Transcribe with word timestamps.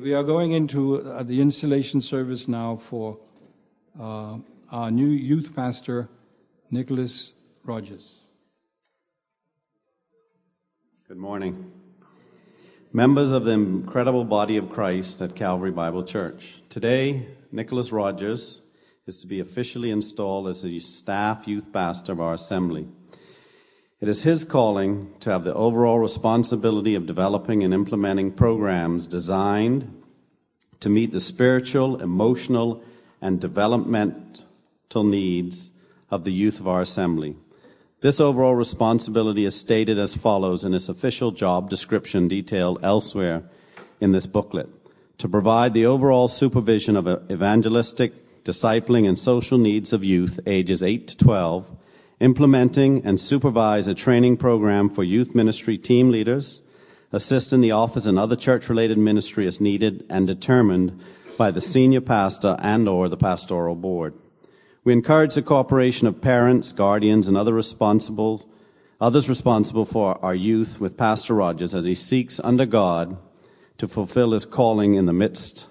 We 0.00 0.12
are 0.12 0.22
going 0.22 0.52
into 0.52 1.00
uh, 1.00 1.22
the 1.22 1.40
installation 1.40 2.02
service 2.02 2.48
now 2.48 2.76
for 2.76 3.16
uh, 3.98 4.36
our 4.70 4.90
new 4.90 5.06
youth 5.06 5.56
pastor, 5.56 6.10
Nicholas 6.70 7.32
Rogers. 7.64 8.20
Good 11.08 11.16
morning. 11.16 11.72
Members 12.92 13.32
of 13.32 13.44
the 13.44 13.52
incredible 13.52 14.24
body 14.24 14.58
of 14.58 14.68
Christ 14.68 15.22
at 15.22 15.34
Calvary 15.34 15.70
Bible 15.70 16.04
Church. 16.04 16.62
Today, 16.68 17.28
Nicholas 17.50 17.90
Rogers 17.90 18.60
is 19.06 19.18
to 19.22 19.26
be 19.26 19.40
officially 19.40 19.90
installed 19.90 20.48
as 20.48 20.60
the 20.60 20.78
staff 20.78 21.48
youth 21.48 21.72
pastor 21.72 22.12
of 22.12 22.20
our 22.20 22.34
assembly. 22.34 22.86
It 23.98 24.08
is 24.08 24.24
his 24.24 24.44
calling 24.44 25.14
to 25.20 25.30
have 25.30 25.44
the 25.44 25.54
overall 25.54 25.98
responsibility 25.98 26.94
of 26.94 27.06
developing 27.06 27.62
and 27.62 27.72
implementing 27.72 28.30
programs 28.30 29.06
designed 29.06 30.02
to 30.80 30.90
meet 30.90 31.12
the 31.12 31.20
spiritual, 31.20 32.02
emotional, 32.02 32.82
and 33.22 33.40
developmental 33.40 35.02
needs 35.02 35.70
of 36.10 36.24
the 36.24 36.32
youth 36.32 36.60
of 36.60 36.68
our 36.68 36.82
assembly. 36.82 37.36
This 38.02 38.20
overall 38.20 38.54
responsibility 38.54 39.46
is 39.46 39.58
stated 39.58 39.98
as 39.98 40.14
follows 40.14 40.62
in 40.62 40.74
its 40.74 40.90
official 40.90 41.30
job 41.30 41.70
description 41.70 42.28
detailed 42.28 42.78
elsewhere 42.82 43.44
in 43.98 44.12
this 44.12 44.26
booklet 44.26 44.68
to 45.16 45.26
provide 45.26 45.72
the 45.72 45.86
overall 45.86 46.28
supervision 46.28 46.98
of 46.98 47.08
evangelistic, 47.32 48.44
discipling, 48.44 49.08
and 49.08 49.18
social 49.18 49.56
needs 49.56 49.94
of 49.94 50.04
youth 50.04 50.38
ages 50.46 50.82
8 50.82 51.08
to 51.08 51.16
12 51.16 51.70
implementing 52.20 53.04
and 53.04 53.20
supervise 53.20 53.86
a 53.86 53.94
training 53.94 54.36
program 54.36 54.88
for 54.88 55.04
youth 55.04 55.34
ministry 55.34 55.76
team 55.76 56.10
leaders, 56.10 56.60
assist 57.12 57.52
in 57.52 57.60
the 57.60 57.70
office 57.70 58.06
and 58.06 58.18
other 58.18 58.36
church-related 58.36 58.98
ministry 58.98 59.46
as 59.46 59.60
needed 59.60 60.04
and 60.08 60.26
determined 60.26 61.00
by 61.36 61.50
the 61.50 61.60
senior 61.60 62.00
pastor 62.00 62.56
and 62.60 62.88
or 62.88 63.08
the 63.08 63.16
pastoral 63.16 63.74
board. 63.74 64.14
We 64.84 64.92
encourage 64.92 65.34
the 65.34 65.42
cooperation 65.42 66.06
of 66.06 66.20
parents, 66.20 66.72
guardians, 66.72 67.28
and 67.28 67.36
other 67.36 67.52
responsible, 67.52 68.48
others 69.00 69.28
responsible 69.28 69.84
for 69.84 70.18
our 70.24 70.34
youth 70.34 70.80
with 70.80 70.96
Pastor 70.96 71.34
Rogers 71.34 71.74
as 71.74 71.84
he 71.84 71.94
seeks 71.94 72.40
under 72.42 72.66
God 72.66 73.18
to 73.78 73.88
fulfill 73.88 74.32
his 74.32 74.46
calling 74.46 74.94
in 74.94 75.06
the 75.06 75.12
midst 75.12 75.66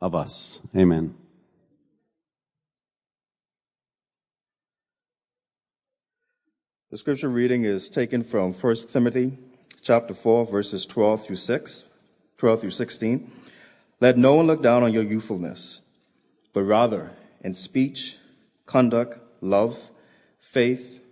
of 0.00 0.14
us. 0.14 0.60
Amen. 0.76 1.14
The 6.90 6.96
scripture 6.96 7.28
reading 7.28 7.62
is 7.62 7.88
taken 7.88 8.24
from 8.24 8.52
1 8.52 8.76
Timothy 8.92 9.38
chapter 9.80 10.12
4 10.12 10.44
verses 10.44 10.86
12 10.86 11.24
through 11.24 11.36
6, 11.36 11.84
12 12.36 12.60
through 12.60 12.70
16. 12.72 13.30
Let 14.00 14.18
no 14.18 14.34
one 14.34 14.48
look 14.48 14.60
down 14.60 14.82
on 14.82 14.92
your 14.92 15.04
youthfulness, 15.04 15.82
but 16.52 16.64
rather 16.64 17.12
in 17.42 17.54
speech, 17.54 18.16
conduct, 18.66 19.20
love, 19.40 19.92
faith, 20.40 21.04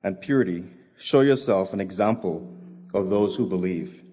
and 0.00 0.20
purity, 0.20 0.62
show 0.96 1.22
yourself 1.22 1.72
an 1.72 1.80
example 1.80 2.48
of 2.94 3.10
those 3.10 3.34
who 3.34 3.48
believe. 3.48 4.04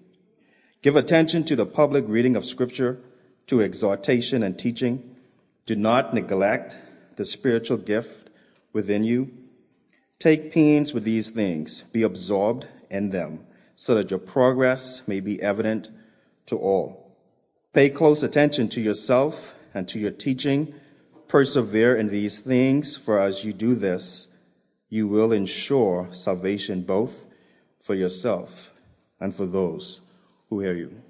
Give 0.82 0.96
attention 0.96 1.44
to 1.44 1.54
the 1.54 1.64
public 1.64 2.06
reading 2.08 2.34
of 2.34 2.44
scripture, 2.44 2.98
to 3.46 3.62
exhortation 3.62 4.42
and 4.42 4.58
teaching. 4.58 5.14
Do 5.64 5.76
not 5.76 6.12
neglect 6.12 6.76
the 7.14 7.24
spiritual 7.24 7.76
gift 7.76 8.30
within 8.72 9.04
you 9.04 9.43
Take 10.18 10.52
pains 10.52 10.94
with 10.94 11.04
these 11.04 11.30
things, 11.30 11.82
be 11.92 12.02
absorbed 12.02 12.66
in 12.90 13.10
them, 13.10 13.46
so 13.76 13.94
that 13.94 14.10
your 14.10 14.20
progress 14.20 15.06
may 15.06 15.20
be 15.20 15.42
evident 15.42 15.90
to 16.46 16.56
all. 16.56 17.16
Pay 17.72 17.90
close 17.90 18.22
attention 18.22 18.68
to 18.68 18.80
yourself 18.80 19.56
and 19.74 19.88
to 19.88 19.98
your 19.98 20.12
teaching. 20.12 20.74
Persevere 21.28 21.96
in 21.96 22.08
these 22.08 22.40
things, 22.40 22.96
for 22.96 23.18
as 23.18 23.44
you 23.44 23.52
do 23.52 23.74
this, 23.74 24.28
you 24.88 25.08
will 25.08 25.32
ensure 25.32 26.08
salvation 26.12 26.82
both 26.82 27.26
for 27.80 27.94
yourself 27.94 28.72
and 29.18 29.34
for 29.34 29.44
those 29.44 30.00
who 30.48 30.60
hear 30.60 30.74
you. 30.74 31.02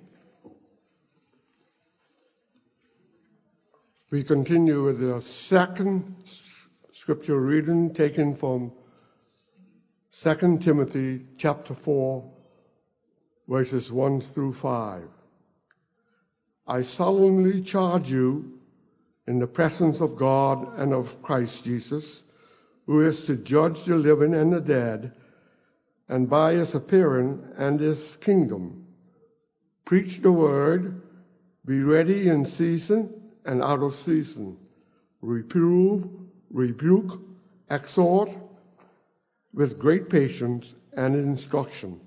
We 4.10 4.22
continue 4.22 4.84
with 4.84 5.00
the 5.00 5.20
second 5.20 6.14
scripture 6.93 7.41
reading 7.41 7.93
taken 7.93 8.34
from 8.34 8.72
2 10.24 10.56
Timothy 10.56 11.20
chapter 11.36 11.74
4, 11.74 12.24
verses 13.46 13.92
1 13.92 14.22
through 14.22 14.54
5. 14.54 15.06
I 16.66 16.80
solemnly 16.80 17.60
charge 17.60 18.10
you 18.10 18.58
in 19.26 19.38
the 19.38 19.46
presence 19.46 20.00
of 20.00 20.16
God 20.16 20.78
and 20.78 20.94
of 20.94 21.20
Christ 21.20 21.66
Jesus, 21.66 22.22
who 22.86 23.02
is 23.02 23.26
to 23.26 23.36
judge 23.36 23.84
the 23.84 23.96
living 23.96 24.34
and 24.34 24.50
the 24.50 24.62
dead, 24.62 25.12
and 26.08 26.30
by 26.30 26.54
his 26.54 26.74
appearing 26.74 27.46
and 27.58 27.78
his 27.78 28.16
kingdom. 28.16 28.86
Preach 29.84 30.22
the 30.22 30.32
word, 30.32 31.02
be 31.66 31.82
ready 31.82 32.30
in 32.30 32.46
season 32.46 33.12
and 33.44 33.62
out 33.62 33.82
of 33.82 33.92
season. 33.92 34.56
Reprove, 35.20 36.08
rebuke, 36.48 37.20
exhort, 37.68 38.30
with 39.54 39.78
great 39.78 40.10
patience 40.10 40.75
and 40.97 41.15
instruction. 41.15 42.00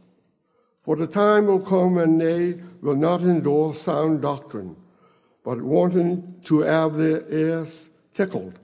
For 0.84 0.96
the 0.96 1.08
time 1.08 1.48
will 1.48 1.60
come 1.60 1.96
when 1.96 2.18
they 2.18 2.62
will 2.82 2.96
not 2.96 3.22
endure 3.22 3.74
sound 3.74 4.22
doctrine, 4.22 4.76
but 5.44 5.62
wanting 5.62 6.42
to 6.44 6.62
have 6.62 6.96
their 6.96 7.28
ears 7.30 7.90
tickled, 8.14 8.60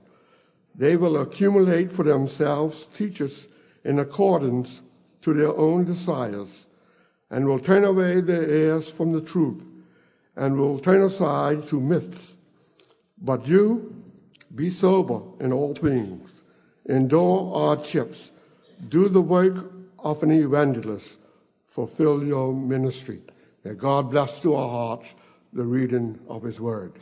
they 0.74 0.96
will 0.96 1.20
accumulate 1.20 1.92
for 1.92 2.02
themselves 2.02 2.86
teachers 2.86 3.48
in 3.84 3.98
accordance 3.98 4.82
to 5.20 5.32
their 5.32 5.54
own 5.56 5.84
desires, 5.84 6.66
and 7.30 7.46
will 7.46 7.58
turn 7.58 7.84
away 7.84 8.20
their 8.20 8.48
ears 8.48 8.90
from 8.90 9.12
the 9.12 9.20
truth, 9.20 9.64
and 10.36 10.56
will 10.56 10.78
turn 10.78 11.02
aside 11.02 11.66
to 11.68 11.80
myths. 11.80 12.34
But 13.18 13.48
you, 13.48 14.02
be 14.54 14.70
sober 14.70 15.22
in 15.40 15.52
all 15.52 15.74
things, 15.74 16.42
endure 16.88 17.52
hardships, 17.52 18.32
do 18.88 19.08
the 19.08 19.20
work 19.20 19.56
of 19.98 20.22
an 20.22 20.30
evangelist, 20.30 21.18
fulfill 21.66 22.24
your 22.24 22.52
ministry. 22.52 23.20
May 23.64 23.74
God 23.74 24.10
bless 24.10 24.40
to 24.40 24.54
our 24.54 24.68
hearts 24.68 25.14
the 25.52 25.64
reading 25.64 26.18
of 26.28 26.42
his 26.42 26.60
word. 26.60 26.92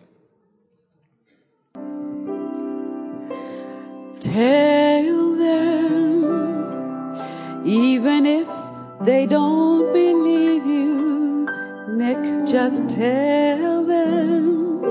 Tell 4.21 5.35
them, 5.35 6.37
even 7.67 8.25
if 8.27 8.49
they 9.01 9.27
don't 9.27 9.93
believe 9.93 10.65
you, 10.65 11.49
Nick, 11.89 12.47
just 12.47 12.89
tell 12.89 13.85
them, 13.85 14.85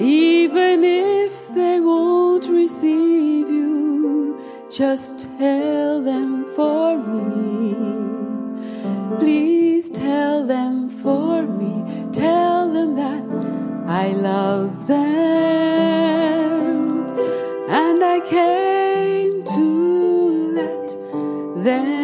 even 0.00 0.84
if 0.84 1.48
they 1.54 1.80
won't 1.80 2.11
just 4.72 5.28
tell 5.38 6.00
them 6.02 6.46
for 6.56 6.96
me. 6.96 7.74
Please 9.18 9.90
tell 9.90 10.46
them 10.46 10.88
for 10.88 11.42
me. 11.42 11.84
Tell 12.10 12.72
them 12.72 12.94
that 12.96 13.22
I 13.86 14.12
love 14.12 14.86
them. 14.86 15.02
And 17.68 18.02
I 18.02 18.20
came 18.20 19.44
to 19.44 20.54
let 20.54 20.88
them 21.62 22.01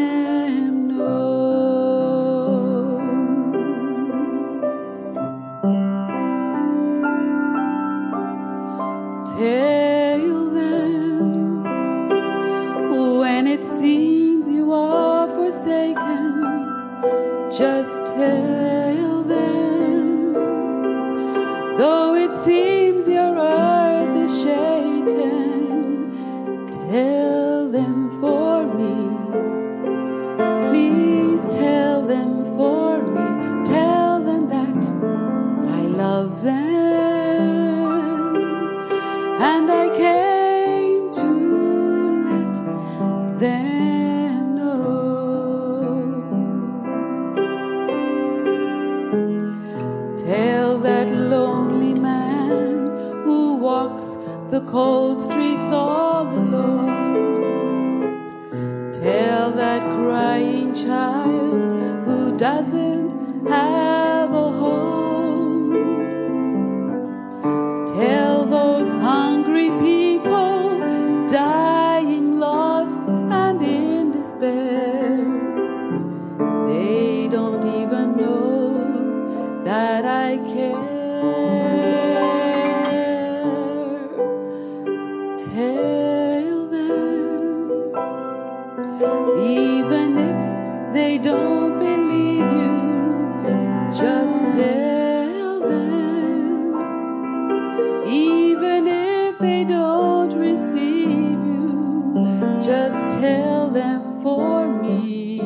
they 99.40 99.64
don't 99.64 100.34
receive 100.36 101.30
you, 101.30 102.58
just 102.60 103.02
tell 103.20 103.70
them 103.70 104.20
for 104.22 104.66
me. 104.82 105.40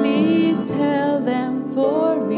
Please 0.00 0.64
tell 0.64 1.20
them 1.20 1.72
for 1.74 2.24
me. 2.26 2.29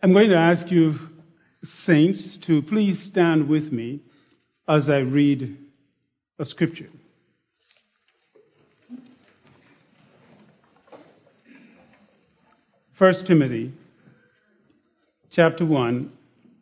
I'm 0.00 0.12
going 0.12 0.30
to 0.30 0.36
ask 0.36 0.70
you, 0.70 0.96
saints, 1.64 2.36
to 2.36 2.62
please 2.62 3.02
stand 3.02 3.48
with 3.48 3.72
me 3.72 3.98
as 4.68 4.88
I 4.88 5.00
read 5.00 5.56
a 6.38 6.44
scripture. 6.44 6.88
First 12.92 13.26
Timothy 13.26 13.72
chapter 15.30 15.64
1 15.64 16.12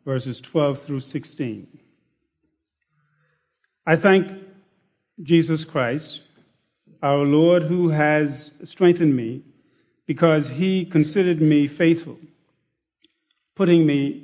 verses 0.03 0.41
12 0.41 0.79
through 0.79 1.01
16. 1.01 1.67
I 3.85 3.95
thank 3.97 4.31
Jesus 5.21 5.63
Christ, 5.63 6.23
our 7.03 7.23
Lord, 7.23 7.63
who 7.63 7.89
has 7.89 8.53
strengthened 8.63 9.15
me 9.15 9.43
because 10.07 10.49
he 10.49 10.85
considered 10.85 11.39
me 11.39 11.67
faithful 11.67 12.17
putting 13.57 13.87
me 13.87 14.23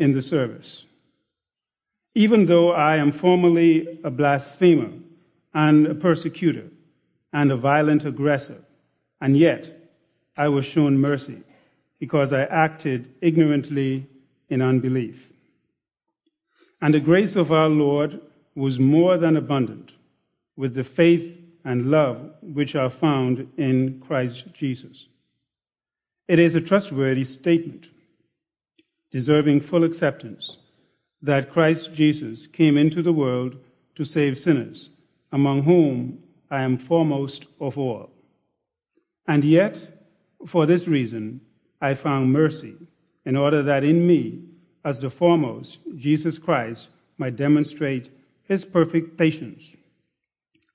in 0.00 0.10
the 0.10 0.20
service. 0.20 0.86
Even 2.16 2.46
though 2.46 2.72
I 2.72 2.96
am 2.96 3.12
formerly 3.12 4.00
a 4.02 4.10
blasphemer 4.10 4.90
and 5.54 5.86
a 5.86 5.94
persecutor 5.94 6.68
and 7.32 7.52
a 7.52 7.56
violent 7.56 8.04
aggressor, 8.04 8.60
and 9.20 9.36
yet 9.36 9.72
I 10.36 10.48
was 10.48 10.64
shown 10.66 10.98
mercy 10.98 11.44
because 12.00 12.32
I 12.32 12.42
acted 12.42 13.08
ignorantly 13.20 14.08
in 14.48 14.60
unbelief. 14.60 15.32
And 16.80 16.92
the 16.92 17.00
grace 17.00 17.36
of 17.36 17.52
our 17.52 17.68
Lord 17.68 18.20
was 18.56 18.80
more 18.80 19.16
than 19.16 19.36
abundant 19.36 19.96
with 20.56 20.74
the 20.74 20.82
faith 20.82 21.40
and 21.64 21.88
love 21.92 22.34
which 22.42 22.74
are 22.74 22.90
found 22.90 23.48
in 23.56 24.00
Christ 24.00 24.52
Jesus. 24.52 25.06
It 26.26 26.40
is 26.40 26.56
a 26.56 26.60
trustworthy 26.60 27.22
statement 27.22 27.88
deserving 29.12 29.60
full 29.60 29.84
acceptance, 29.84 30.56
that 31.20 31.52
Christ 31.52 31.94
Jesus 31.94 32.48
came 32.48 32.76
into 32.76 33.02
the 33.02 33.12
world 33.12 33.58
to 33.94 34.04
save 34.04 34.38
sinners, 34.38 34.90
among 35.30 35.62
whom 35.62 36.18
I 36.50 36.62
am 36.62 36.78
foremost 36.78 37.46
of 37.60 37.78
all. 37.78 38.10
And 39.28 39.44
yet, 39.44 39.86
for 40.46 40.66
this 40.66 40.88
reason, 40.88 41.40
I 41.80 41.94
found 41.94 42.32
mercy, 42.32 42.74
in 43.24 43.36
order 43.36 43.62
that 43.62 43.84
in 43.84 44.04
me, 44.06 44.42
as 44.84 45.00
the 45.00 45.10
foremost, 45.10 45.80
Jesus 45.96 46.38
Christ 46.38 46.90
might 47.18 47.36
demonstrate 47.36 48.08
his 48.42 48.64
perfect 48.64 49.16
patience 49.16 49.76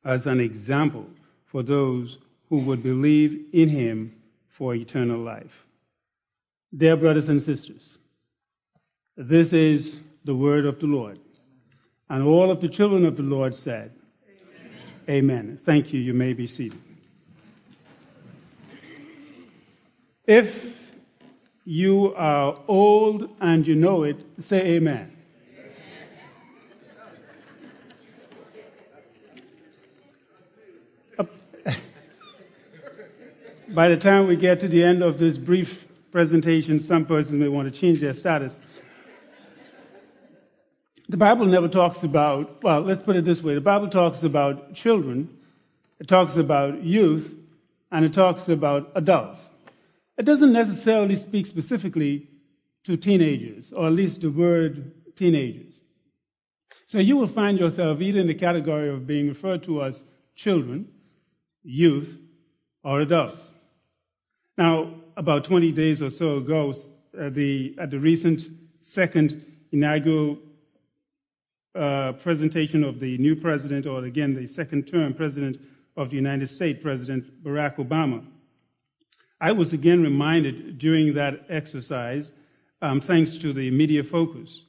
as 0.05 0.27
an 0.27 0.39
example 0.39 1.09
for 1.43 1.63
those 1.63 2.19
who 2.49 2.59
would 2.59 2.83
believe 2.83 3.45
in 3.51 3.67
him 3.67 4.15
for 4.47 4.73
eternal 4.73 5.19
life. 5.19 5.65
Dear 6.75 6.95
brothers 6.95 7.29
and 7.29 7.41
sisters, 7.41 7.99
this 9.17 9.51
is 9.51 9.99
the 10.23 10.35
word 10.35 10.65
of 10.65 10.79
the 10.79 10.85
Lord. 10.85 11.19
And 12.09 12.23
all 12.23 12.49
of 12.51 12.61
the 12.61 12.69
children 12.69 13.03
of 13.05 13.17
the 13.17 13.23
Lord 13.23 13.55
said, 13.55 13.93
Amen. 15.09 15.45
Amen. 15.45 15.57
Thank 15.59 15.91
you. 15.91 15.99
You 15.99 16.13
may 16.13 16.33
be 16.33 16.47
seated. 16.47 16.79
If 20.25 20.93
you 21.65 22.13
are 22.15 22.57
old 22.67 23.35
and 23.41 23.65
you 23.67 23.75
know 23.75 24.03
it, 24.03 24.17
say 24.39 24.75
amen. 24.75 25.13
By 33.69 33.89
the 33.89 33.97
time 33.97 34.27
we 34.27 34.35
get 34.37 34.59
to 34.61 34.67
the 34.67 34.83
end 34.83 35.03
of 35.03 35.19
this 35.19 35.37
brief 35.37 35.87
presentation, 36.09 36.79
some 36.79 37.05
persons 37.05 37.37
may 37.37 37.49
want 37.49 37.73
to 37.73 37.79
change 37.79 37.99
their 37.99 38.13
status. 38.13 38.61
The 41.09 41.17
Bible 41.17 41.45
never 41.45 41.69
talks 41.69 42.03
about, 42.03 42.61
well, 42.63 42.81
let's 42.81 43.01
put 43.01 43.15
it 43.15 43.23
this 43.23 43.41
way 43.41 43.55
the 43.55 43.61
Bible 43.61 43.87
talks 43.87 44.23
about 44.23 44.73
children, 44.73 45.29
it 45.99 46.07
talks 46.07 46.35
about 46.35 46.83
youth, 46.83 47.35
and 47.91 48.03
it 48.03 48.13
talks 48.13 48.49
about 48.49 48.91
adults. 48.93 49.49
It 50.17 50.25
doesn't 50.25 50.51
necessarily 50.51 51.15
speak 51.15 51.45
specifically 51.45 52.27
to 52.83 52.97
teenagers, 52.97 53.71
or 53.71 53.87
at 53.87 53.93
least 53.93 54.21
the 54.21 54.29
word 54.29 54.91
teenagers. 55.15 55.79
So 56.85 56.99
you 56.99 57.15
will 57.15 57.27
find 57.27 57.57
yourself 57.57 58.01
either 58.01 58.19
in 58.19 58.27
the 58.27 58.33
category 58.33 58.89
of 58.89 59.07
being 59.07 59.29
referred 59.29 59.63
to 59.63 59.83
as 59.83 60.03
children, 60.35 60.89
youth, 61.63 62.19
or 62.83 62.99
adults. 62.99 63.51
Now, 64.57 64.93
about 65.15 65.43
20 65.45 65.71
days 65.71 66.01
or 66.01 66.09
so 66.09 66.37
ago, 66.37 66.73
uh, 67.17 67.29
the, 67.29 67.75
at 67.77 67.91
the 67.91 67.99
recent 67.99 68.43
second 68.81 69.45
inaugural 69.71 70.39
presentation 72.17 72.83
of 72.83 72.99
the 72.99 73.17
new 73.17 73.35
president, 73.35 73.85
or 73.85 74.03
again, 74.03 74.33
the 74.33 74.47
second 74.47 74.87
term 74.87 75.13
president 75.13 75.59
of 75.95 76.09
the 76.09 76.15
United 76.15 76.47
States, 76.47 76.81
President 76.81 77.43
Barack 77.43 77.75
Obama. 77.75 78.25
I 79.39 79.51
was 79.51 79.73
again 79.73 80.03
reminded 80.03 80.77
during 80.77 81.13
that 81.13 81.45
exercise, 81.49 82.33
um, 82.81 82.99
thanks 82.99 83.37
to 83.37 83.53
the 83.53 83.69
media 83.71 84.03
focus, 84.03 84.65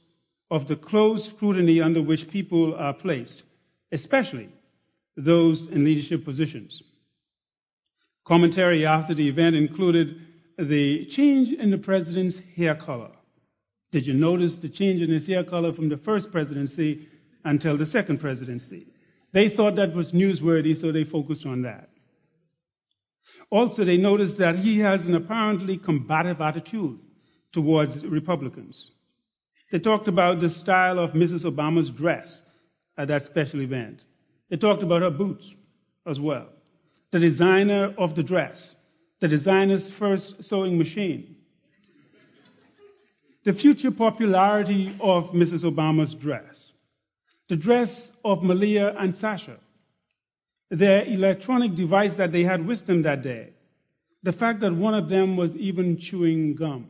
of 0.51 0.67
the 0.67 0.75
close 0.75 1.29
scrutiny 1.29 1.81
under 1.81 2.01
which 2.01 2.29
people 2.29 2.75
are 2.75 2.93
placed, 2.93 3.43
especially 3.91 4.49
those 5.15 5.67
in 5.67 5.83
leadership 5.83 6.23
positions. 6.23 6.83
Commentary 8.23 8.85
after 8.85 9.13
the 9.13 9.27
event 9.27 9.55
included 9.55 10.21
the 10.57 11.05
change 11.05 11.51
in 11.51 11.71
the 11.71 11.77
president's 11.77 12.39
hair 12.55 12.75
color. 12.75 13.11
Did 13.91 14.05
you 14.05 14.13
notice 14.13 14.57
the 14.57 14.69
change 14.69 15.01
in 15.01 15.09
his 15.09 15.27
hair 15.27 15.43
color 15.43 15.73
from 15.73 15.89
the 15.89 15.97
first 15.97 16.31
presidency 16.31 17.07
until 17.43 17.75
the 17.75 17.85
second 17.85 18.19
presidency? 18.19 18.87
They 19.31 19.49
thought 19.49 19.75
that 19.75 19.93
was 19.93 20.11
newsworthy, 20.11 20.75
so 20.75 20.91
they 20.91 21.03
focused 21.03 21.45
on 21.45 21.61
that. 21.63 21.89
Also, 23.49 23.83
they 23.83 23.97
noticed 23.97 24.37
that 24.37 24.57
he 24.57 24.79
has 24.79 25.05
an 25.05 25.15
apparently 25.15 25.77
combative 25.77 26.41
attitude 26.41 26.99
towards 27.51 28.05
Republicans. 28.05 28.91
They 29.71 29.79
talked 29.79 30.07
about 30.07 30.39
the 30.39 30.49
style 30.49 30.99
of 30.99 31.13
Mrs. 31.13 31.49
Obama's 31.49 31.89
dress 31.89 32.41
at 32.97 33.07
that 33.07 33.25
special 33.25 33.61
event. 33.61 34.03
They 34.49 34.57
talked 34.57 34.83
about 34.83 35.01
her 35.01 35.11
boots 35.11 35.55
as 36.05 36.19
well, 36.19 36.47
the 37.11 37.19
designer 37.19 37.93
of 37.97 38.15
the 38.15 38.23
dress, 38.23 38.75
the 39.19 39.27
designer's 39.27 39.91
first 39.91 40.43
sewing 40.43 40.77
machine, 40.77 41.35
the 43.43 43.53
future 43.53 43.91
popularity 43.91 44.93
of 44.99 45.31
Mrs. 45.31 45.69
Obama's 45.69 46.13
dress, 46.13 46.73
the 47.47 47.55
dress 47.55 48.11
of 48.23 48.43
Malia 48.43 48.95
and 48.97 49.13
Sasha, 49.13 49.57
their 50.69 51.05
electronic 51.05 51.73
device 51.73 52.15
that 52.17 52.31
they 52.31 52.43
had 52.43 52.65
with 52.65 52.85
them 52.85 53.01
that 53.03 53.21
day, 53.21 53.53
the 54.21 54.31
fact 54.31 54.59
that 54.59 54.73
one 54.73 54.93
of 54.93 55.09
them 55.09 55.37
was 55.37 55.55
even 55.55 55.97
chewing 55.97 56.53
gum 56.53 56.89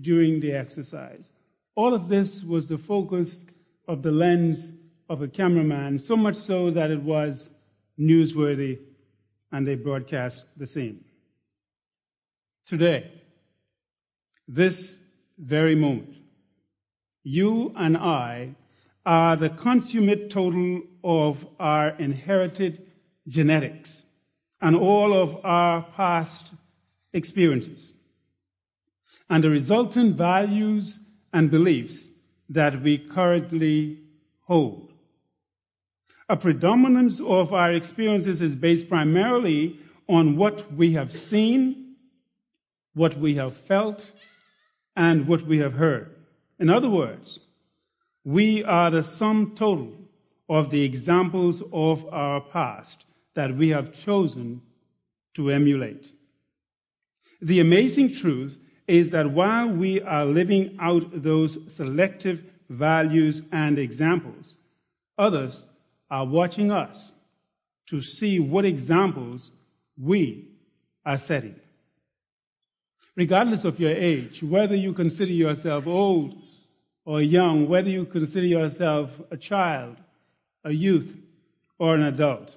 during 0.00 0.40
the 0.40 0.52
exercise. 0.52 1.32
All 1.74 1.94
of 1.94 2.08
this 2.08 2.42
was 2.42 2.68
the 2.68 2.78
focus 2.78 3.46
of 3.86 4.02
the 4.02 4.10
lens 4.10 4.74
of 5.08 5.22
a 5.22 5.28
cameraman, 5.28 5.98
so 5.98 6.16
much 6.16 6.34
so 6.34 6.70
that 6.70 6.90
it 6.90 7.00
was 7.00 7.52
newsworthy 7.98 8.78
and 9.52 9.66
they 9.66 9.76
broadcast 9.76 10.58
the 10.58 10.66
same. 10.66 11.04
Today, 12.64 13.10
this 14.48 15.05
very 15.38 15.74
moment, 15.74 16.16
you 17.22 17.72
and 17.76 17.96
I 17.96 18.54
are 19.04 19.36
the 19.36 19.50
consummate 19.50 20.30
total 20.30 20.82
of 21.04 21.46
our 21.60 21.90
inherited 21.90 22.82
genetics 23.28 24.04
and 24.60 24.74
all 24.74 25.12
of 25.12 25.44
our 25.44 25.82
past 25.82 26.54
experiences 27.12 27.92
and 29.28 29.42
the 29.42 29.50
resultant 29.50 30.16
values 30.16 31.00
and 31.32 31.50
beliefs 31.50 32.10
that 32.48 32.82
we 32.82 32.98
currently 32.98 33.98
hold. 34.42 34.92
A 36.28 36.36
predominance 36.36 37.20
of 37.20 37.52
our 37.52 37.72
experiences 37.72 38.40
is 38.40 38.56
based 38.56 38.88
primarily 38.88 39.78
on 40.08 40.36
what 40.36 40.72
we 40.72 40.92
have 40.92 41.12
seen, 41.12 41.96
what 42.94 43.16
we 43.16 43.34
have 43.34 43.54
felt, 43.54 44.12
and 44.96 45.28
what 45.28 45.42
we 45.42 45.58
have 45.58 45.74
heard. 45.74 46.14
In 46.58 46.70
other 46.70 46.88
words, 46.88 47.40
we 48.24 48.64
are 48.64 48.90
the 48.90 49.02
sum 49.02 49.52
total 49.54 49.92
of 50.48 50.70
the 50.70 50.82
examples 50.82 51.62
of 51.72 52.06
our 52.12 52.40
past 52.40 53.04
that 53.34 53.54
we 53.54 53.68
have 53.68 53.92
chosen 53.92 54.62
to 55.34 55.50
emulate. 55.50 56.12
The 57.42 57.60
amazing 57.60 58.12
truth 58.12 58.58
is 58.88 59.10
that 59.10 59.30
while 59.30 59.68
we 59.68 60.00
are 60.00 60.24
living 60.24 60.76
out 60.78 61.04
those 61.10 61.72
selective 61.74 62.54
values 62.68 63.42
and 63.52 63.78
examples, 63.78 64.58
others 65.18 65.68
are 66.10 66.26
watching 66.26 66.70
us 66.70 67.12
to 67.86 68.00
see 68.00 68.40
what 68.40 68.64
examples 68.64 69.50
we 70.00 70.48
are 71.04 71.18
setting. 71.18 71.56
Regardless 73.16 73.64
of 73.64 73.80
your 73.80 73.92
age, 73.92 74.42
whether 74.42 74.76
you 74.76 74.92
consider 74.92 75.32
yourself 75.32 75.86
old 75.86 76.36
or 77.06 77.22
young, 77.22 77.66
whether 77.66 77.88
you 77.88 78.04
consider 78.04 78.46
yourself 78.46 79.20
a 79.30 79.36
child, 79.38 79.96
a 80.64 80.72
youth, 80.72 81.18
or 81.78 81.94
an 81.94 82.02
adult, 82.02 82.56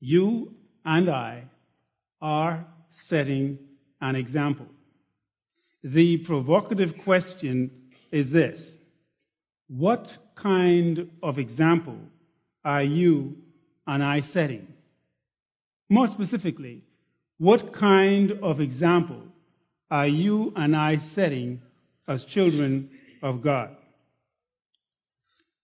you 0.00 0.54
and 0.84 1.08
I 1.08 1.44
are 2.20 2.66
setting 2.90 3.58
an 4.00 4.16
example. 4.16 4.66
The 5.82 6.18
provocative 6.18 6.98
question 6.98 7.70
is 8.10 8.30
this 8.30 8.76
What 9.68 10.18
kind 10.34 11.10
of 11.22 11.38
example 11.38 11.98
are 12.64 12.82
you 12.82 13.38
and 13.86 14.04
I 14.04 14.20
setting? 14.20 14.66
More 15.88 16.06
specifically, 16.06 16.82
what 17.42 17.72
kind 17.72 18.38
of 18.40 18.60
example 18.60 19.20
are 19.90 20.06
you 20.06 20.52
and 20.54 20.76
I 20.76 20.98
setting 20.98 21.60
as 22.06 22.24
children 22.24 22.88
of 23.20 23.40
God? 23.42 23.74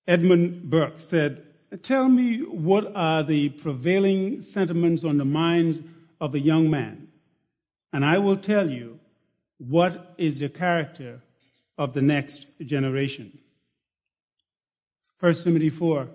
Edmund 0.04 0.70
Burke 0.70 0.98
said, 0.98 1.44
Tell 1.82 2.08
me 2.08 2.38
what 2.38 2.90
are 2.96 3.22
the 3.22 3.50
prevailing 3.50 4.42
sentiments 4.42 5.04
on 5.04 5.18
the 5.18 5.24
minds 5.24 5.80
of 6.20 6.34
a 6.34 6.40
young 6.40 6.68
man, 6.68 7.06
and 7.92 8.04
I 8.04 8.18
will 8.18 8.36
tell 8.36 8.68
you 8.68 8.98
what 9.58 10.16
is 10.18 10.40
the 10.40 10.48
character 10.48 11.20
of 11.78 11.92
the 11.92 12.02
next 12.02 12.58
generation. 12.58 13.38
1 15.20 15.32
Timothy 15.34 15.70
4 15.70 16.08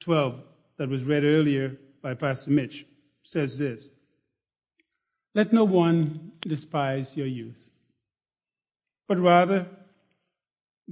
12, 0.00 0.40
that 0.76 0.90
was 0.90 1.04
read 1.04 1.24
earlier 1.24 1.78
by 2.02 2.12
Pastor 2.12 2.50
Mitch, 2.50 2.84
says 3.22 3.56
this 3.56 3.88
Let 5.34 5.52
no 5.52 5.64
one 5.64 6.32
despise 6.42 7.16
your 7.16 7.26
youth, 7.26 7.70
but 9.08 9.18
rather 9.18 9.66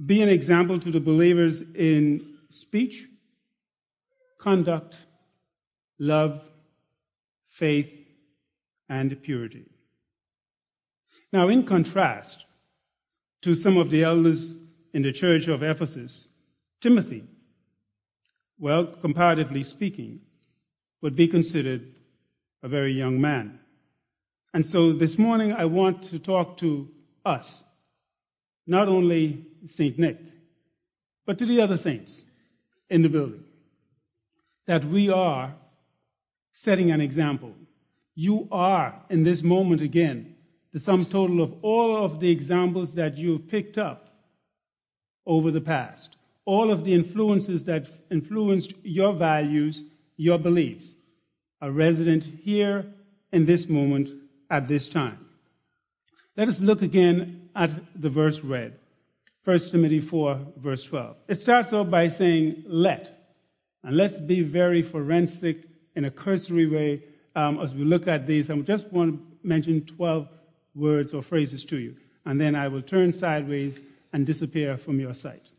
be 0.05 0.21
an 0.21 0.29
example 0.29 0.79
to 0.79 0.91
the 0.91 0.99
believers 0.99 1.61
in 1.61 2.39
speech, 2.49 3.07
conduct, 4.37 5.05
love, 5.97 6.43
faith, 7.45 8.05
and 8.89 9.21
purity. 9.21 9.65
Now, 11.31 11.47
in 11.47 11.63
contrast 11.63 12.45
to 13.41 13.55
some 13.55 13.77
of 13.77 13.89
the 13.89 14.03
elders 14.03 14.57
in 14.93 15.03
the 15.03 15.11
church 15.11 15.47
of 15.47 15.63
Ephesus, 15.63 16.27
Timothy, 16.81 17.23
well, 18.59 18.85
comparatively 18.85 19.63
speaking, 19.63 20.21
would 21.01 21.15
be 21.15 21.27
considered 21.27 21.93
a 22.61 22.67
very 22.67 22.91
young 22.91 23.19
man. 23.19 23.59
And 24.53 24.63
so 24.63 24.93
this 24.93 25.17
morning 25.17 25.51
I 25.51 25.65
want 25.65 26.03
to 26.03 26.19
talk 26.19 26.57
to 26.57 26.87
us, 27.25 27.63
not 28.67 28.87
only 28.87 29.47
St. 29.65 29.97
Nick, 29.97 30.19
but 31.25 31.39
to 31.39 31.45
the 31.45 31.59
other 31.59 31.77
saints 31.77 32.25
in 32.89 33.01
the 33.01 33.09
building, 33.09 33.43
that 34.67 34.85
we 34.85 35.09
are 35.09 35.55
setting 36.51 36.91
an 36.91 37.01
example. 37.01 37.55
You 38.13 38.47
are, 38.51 38.93
in 39.09 39.23
this 39.23 39.41
moment 39.41 39.81
again, 39.81 40.35
the 40.71 40.79
sum 40.79 41.05
total 41.05 41.41
of 41.41 41.55
all 41.63 42.05
of 42.05 42.19
the 42.19 42.29
examples 42.29 42.93
that 42.93 43.17
you've 43.17 43.47
picked 43.47 43.79
up 43.79 44.09
over 45.25 45.49
the 45.49 45.61
past, 45.61 46.17
all 46.45 46.69
of 46.69 46.83
the 46.83 46.93
influences 46.93 47.65
that 47.65 47.89
influenced 48.11 48.73
your 48.83 49.13
values, 49.13 49.83
your 50.15 50.37
beliefs, 50.37 50.93
are 51.59 51.71
resident 51.71 52.25
here 52.43 52.85
in 53.31 53.45
this 53.45 53.67
moment 53.67 54.09
at 54.53 54.67
this 54.67 54.87
time. 54.87 55.17
Let 56.37 56.47
us 56.47 56.61
look 56.61 56.83
again 56.83 57.49
at 57.55 57.71
the 57.99 58.09
verse 58.09 58.43
read, 58.43 58.77
1 59.45 59.59
Timothy 59.71 59.99
4, 59.99 60.39
verse 60.57 60.83
12. 60.83 61.15
It 61.27 61.35
starts 61.35 61.73
off 61.73 61.89
by 61.89 62.07
saying, 62.07 62.63
let. 62.67 63.33
And 63.83 63.97
let's 63.97 64.19
be 64.21 64.41
very 64.41 64.83
forensic 64.83 65.67
in 65.95 66.05
a 66.05 66.11
cursory 66.11 66.67
way 66.67 67.01
um, 67.35 67.59
as 67.61 67.73
we 67.73 67.83
look 67.83 68.07
at 68.07 68.27
these. 68.27 68.51
I 68.51 68.55
just 68.57 68.93
want 68.93 69.15
to 69.15 69.47
mention 69.47 69.85
12 69.85 70.29
words 70.75 71.15
or 71.15 71.23
phrases 71.23 71.63
to 71.65 71.77
you, 71.77 71.95
and 72.25 72.39
then 72.39 72.55
I 72.55 72.67
will 72.67 72.83
turn 72.83 73.11
sideways 73.11 73.81
and 74.13 74.23
disappear 74.23 74.77
from 74.77 74.99
your 74.99 75.15
sight. 75.15 75.49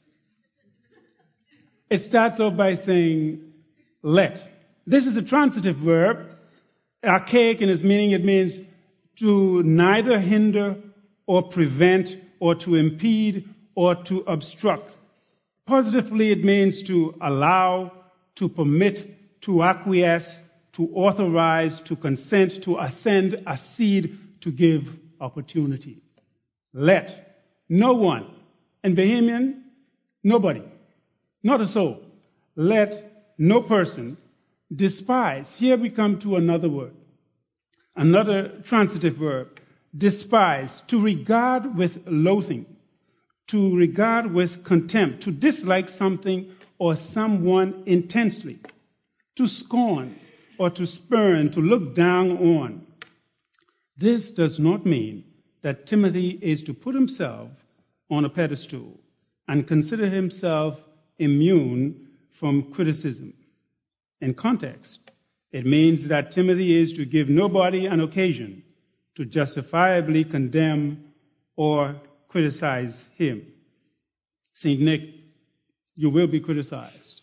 It 1.91 1.99
starts 1.99 2.39
off 2.39 2.57
by 2.57 2.75
saying, 2.75 3.43
let. 4.03 4.49
This 4.87 5.09
is 5.09 5.17
a 5.17 5.23
transitive 5.23 5.77
verb, 5.77 6.31
archaic 7.05 7.61
in 7.61 7.69
its 7.69 7.83
meaning. 7.83 8.13
It 8.13 8.25
means 8.25 8.61
to 9.17 9.63
neither 9.63 10.21
hinder 10.21 10.77
or 11.27 11.43
prevent 11.43 12.17
or 12.41 12.55
to 12.55 12.75
impede 12.75 13.49
or 13.75 13.95
to 13.95 14.25
obstruct. 14.27 14.91
Positively, 15.67 16.31
it 16.31 16.45
means 16.45 16.83
to 16.83 17.15
allow, 17.21 17.93
to 18.35 18.49
permit, 18.49 19.41
to 19.43 19.63
acquiesce, 19.63 20.41
to 20.73 20.91
authorize, 20.95 21.81
to 21.81 21.97
consent, 21.97 22.63
to 22.63 22.79
ascend, 22.79 23.43
accede, 23.47 24.19
to 24.41 24.51
give 24.51 24.99
opportunity. 25.21 26.03
Let 26.73 27.41
no 27.69 27.95
one, 27.95 28.27
and 28.83 28.97
Bahamian, 28.97 29.63
nobody, 30.23 30.63
not 31.43 31.61
a 31.61 31.67
soul, 31.67 32.03
let 32.57 33.33
no 33.39 33.63
person 33.63 34.17
despise. 34.75 35.55
Here 35.55 35.77
we 35.77 35.91
come 35.91 36.19
to 36.19 36.37
another 36.37 36.69
word, 36.69 36.95
another 37.97 38.49
transitive 38.65 39.15
verb, 39.15 39.61
despise, 39.97 40.81
to 40.83 41.01
regard 41.01 41.77
with 41.77 42.03
loathing, 42.07 42.67
to 43.47 43.77
regard 43.77 44.33
with 44.33 44.65
contempt, 44.65 45.23
to 45.23 45.31
dislike 45.31 45.89
something 45.89 46.51
or 46.79 46.97
someone 46.97 47.83
intensely, 47.87 48.59
to 49.37 49.47
scorn 49.47 50.19
or 50.59 50.71
to 50.71 50.87
spurn, 50.87 51.51
to 51.51 51.61
look 51.61 51.95
down 51.95 52.39
on. 52.39 52.87
This 53.97 54.31
does 54.31 54.59
not 54.59 54.85
mean 54.85 55.25
that 55.63 55.87
Timothy 55.87 56.39
is 56.43 56.63
to 56.65 56.75
put 56.75 56.95
himself 56.95 57.51
on 58.11 58.25
a 58.25 58.29
pedestal 58.29 59.01
and 59.49 59.67
consider 59.67 60.07
himself 60.07 60.85
immune 61.19 62.09
from 62.31 62.71
criticism. 62.71 63.33
In 64.21 64.35
context, 64.35 65.11
it 65.55 65.65
means 65.65 66.09
that 66.09 66.33
Timothy 66.33 66.75
is 66.75 66.93
to 66.95 67.05
give 67.05 67.29
nobody 67.29 67.87
an 67.87 68.01
occasion 68.01 68.65
to 69.15 69.25
justifiably 69.25 70.25
condemn 70.25 71.05
or 71.55 71.95
criticize 72.27 73.09
him. 73.15 73.47
St. 74.53 74.81
Nick, 74.81 75.11
you 75.95 76.11
will 76.11 76.27
be 76.27 76.41
criticized. 76.41 77.23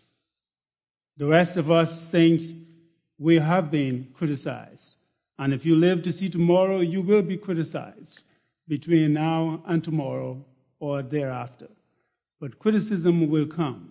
The 1.17 1.25
rest 1.25 1.57
of 1.57 1.69
us 1.69 2.09
saints, 2.09 2.53
we 3.19 3.37
have 3.37 3.69
been 3.69 4.07
criticized. 4.13 4.95
And 5.37 5.53
if 5.53 5.65
you 5.65 5.75
live 5.75 6.01
to 6.03 6.13
see 6.13 6.29
tomorrow, 6.29 6.79
you 6.79 7.01
will 7.01 7.23
be 7.23 7.35
criticized 7.35 8.23
between 8.65 9.11
now 9.11 9.61
and 9.65 9.83
tomorrow 9.83 10.45
or 10.79 11.01
thereafter. 11.01 11.67
But 12.39 12.59
criticism 12.59 13.29
will 13.29 13.47
come. 13.47 13.90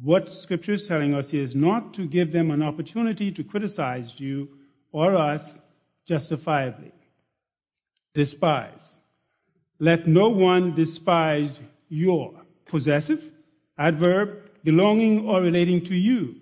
What 0.00 0.30
Scripture 0.30 0.72
is 0.72 0.86
telling 0.86 1.14
us 1.14 1.34
is 1.34 1.54
not 1.54 1.92
to 1.94 2.06
give 2.06 2.30
them 2.30 2.50
an 2.50 2.62
opportunity 2.62 3.32
to 3.32 3.42
criticize 3.42 4.20
you 4.20 4.48
or 4.92 5.16
us 5.16 5.60
justifiably. 6.06 6.92
Despise. 8.14 9.00
Let 9.80 10.06
no 10.06 10.28
one 10.28 10.74
despise 10.74 11.60
your 11.88 12.34
possessive, 12.64 13.32
adverb, 13.76 14.50
belonging 14.64 15.26
or 15.26 15.40
relating 15.40 15.82
to 15.84 15.94
you. 15.94 16.36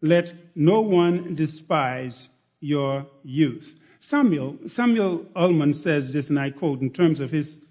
Let 0.00 0.34
no 0.54 0.80
one 0.80 1.34
despise 1.34 2.30
your 2.60 3.06
youth. 3.22 3.78
Samuel, 4.00 4.58
Samuel 4.66 5.26
Ullman 5.36 5.74
says 5.74 6.12
this, 6.12 6.28
and 6.28 6.38
I 6.38 6.50
quote 6.50 6.80
in 6.80 6.90
terms 6.90 7.20
of 7.20 7.30
his 7.30 7.64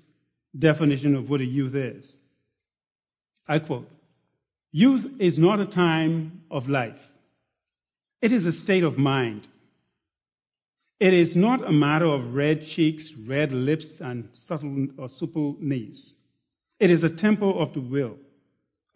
definition 0.58 1.16
of 1.16 1.30
what 1.30 1.42
a 1.42 1.46
youth 1.46 1.76
is. 1.76 2.16
I 3.48 3.60
quote 3.60 3.90
Youth 4.72 5.12
is 5.20 5.38
not 5.38 5.60
a 5.60 5.66
time 5.66 6.44
of 6.50 6.70
life, 6.70 7.12
it 8.22 8.32
is 8.32 8.46
a 8.46 8.52
state 8.52 8.84
of 8.84 8.98
mind. 8.98 9.48
It 11.00 11.16
is 11.16 11.36
not 11.36 11.68
a 11.68 11.72
matter 11.72 12.06
of 12.06 12.36
red 12.36 12.64
cheeks, 12.64 13.16
red 13.16 13.52
lips, 13.52 14.02
and 14.02 14.30
subtle 14.34 14.88
or 14.98 15.10
supple 15.10 15.58
knees. 15.60 16.14
It 16.80 16.92
is 16.92 17.04
a 17.04 17.10
tempo 17.10 17.54
of 17.54 17.74
the 17.74 17.82
will, 17.82 18.18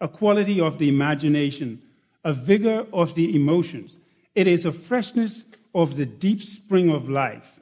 a 0.00 0.06
quality 0.06 0.60
of 0.60 0.78
the 0.78 0.88
imagination, 0.88 1.82
a 2.22 2.32
vigor 2.32 2.86
of 2.92 3.16
the 3.16 3.34
emotions. 3.34 3.98
It 4.36 4.46
is 4.46 4.64
a 4.64 4.70
freshness 4.70 5.46
of 5.74 5.96
the 5.96 6.06
deep 6.06 6.40
spring 6.42 6.90
of 6.90 7.08
life. 7.08 7.58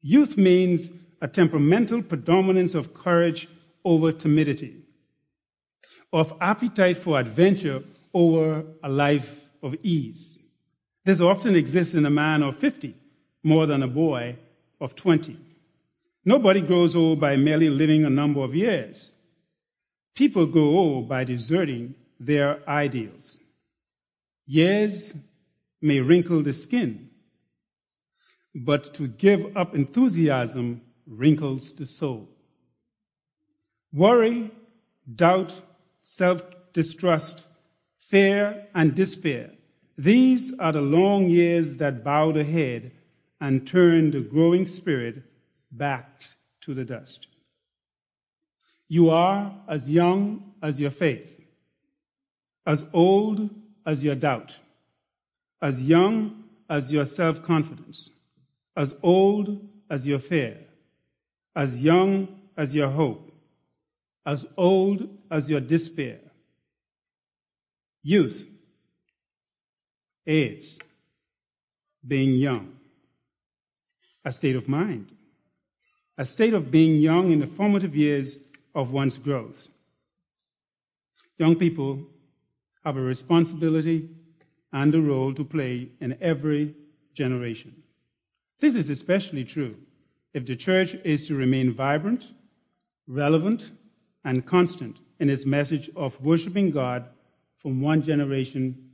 Youth 0.00 0.38
means 0.38 0.90
a 1.20 1.28
temperamental 1.28 2.02
predominance 2.02 2.74
of 2.74 2.94
courage 2.94 3.46
over 3.84 4.10
timidity, 4.10 4.85
of 6.12 6.32
appetite 6.40 6.98
for 6.98 7.18
adventure 7.18 7.82
over 8.14 8.64
a 8.82 8.88
life 8.88 9.50
of 9.62 9.74
ease. 9.82 10.38
This 11.04 11.20
often 11.20 11.54
exists 11.54 11.94
in 11.94 12.06
a 12.06 12.10
man 12.10 12.42
of 12.42 12.56
50 12.56 12.94
more 13.42 13.66
than 13.66 13.82
a 13.82 13.88
boy 13.88 14.36
of 14.80 14.94
20. 14.94 15.36
Nobody 16.24 16.60
grows 16.60 16.96
old 16.96 17.20
by 17.20 17.36
merely 17.36 17.70
living 17.70 18.04
a 18.04 18.10
number 18.10 18.40
of 18.40 18.54
years. 18.54 19.12
People 20.14 20.46
grow 20.46 20.64
old 20.64 21.08
by 21.08 21.22
deserting 21.24 21.94
their 22.18 22.58
ideals. 22.68 23.40
Years 24.46 25.14
may 25.80 26.00
wrinkle 26.00 26.42
the 26.42 26.52
skin, 26.52 27.10
but 28.54 28.94
to 28.94 29.06
give 29.06 29.56
up 29.56 29.74
enthusiasm 29.74 30.80
wrinkles 31.06 31.72
the 31.72 31.86
soul. 31.86 32.28
Worry, 33.92 34.50
doubt, 35.14 35.60
self 36.08 36.40
distrust, 36.72 37.44
fear, 37.98 38.68
and 38.76 38.94
despair. 38.94 39.50
These 39.98 40.56
are 40.60 40.70
the 40.70 40.80
long 40.80 41.28
years 41.28 41.74
that 41.74 42.04
bow 42.04 42.30
the 42.30 42.44
head 42.44 42.92
and 43.40 43.66
turn 43.66 44.12
the 44.12 44.20
growing 44.20 44.66
spirit 44.66 45.24
back 45.72 46.22
to 46.60 46.74
the 46.74 46.84
dust. 46.84 47.26
You 48.86 49.10
are 49.10 49.52
as 49.66 49.90
young 49.90 50.54
as 50.62 50.80
your 50.80 50.92
faith, 50.92 51.40
as 52.64 52.88
old 52.92 53.50
as 53.84 54.04
your 54.04 54.14
doubt, 54.14 54.60
as 55.60 55.82
young 55.82 56.44
as 56.70 56.92
your 56.92 57.04
self 57.04 57.42
confidence, 57.42 58.10
as 58.76 58.94
old 59.02 59.60
as 59.90 60.06
your 60.06 60.20
fear, 60.20 60.56
as 61.56 61.82
young 61.82 62.28
as 62.56 62.76
your 62.76 62.90
hope, 62.90 63.25
as 64.26 64.44
old 64.56 65.08
as 65.30 65.48
your 65.48 65.60
despair. 65.60 66.18
Youth, 68.02 68.46
age, 70.26 70.78
being 72.06 72.34
young 72.34 72.76
a 74.26 74.32
state 74.32 74.56
of 74.56 74.68
mind, 74.68 75.12
a 76.18 76.24
state 76.24 76.52
of 76.52 76.68
being 76.68 76.96
young 76.96 77.30
in 77.30 77.38
the 77.38 77.46
formative 77.46 77.94
years 77.94 78.38
of 78.74 78.92
one's 78.92 79.18
growth. 79.18 79.68
Young 81.38 81.54
people 81.54 82.00
have 82.84 82.96
a 82.96 83.00
responsibility 83.00 84.10
and 84.72 84.92
a 84.96 85.00
role 85.00 85.32
to 85.32 85.44
play 85.44 85.90
in 86.00 86.18
every 86.20 86.74
generation. 87.14 87.84
This 88.58 88.74
is 88.74 88.90
especially 88.90 89.44
true 89.44 89.76
if 90.34 90.44
the 90.44 90.56
church 90.56 90.94
is 91.04 91.28
to 91.28 91.36
remain 91.36 91.72
vibrant, 91.72 92.32
relevant, 93.06 93.70
and 94.26 94.44
constant 94.44 95.00
in 95.20 95.30
its 95.30 95.46
message 95.46 95.88
of 95.94 96.20
worshiping 96.20 96.72
God 96.72 97.06
from 97.56 97.80
one 97.80 98.02
generation 98.02 98.90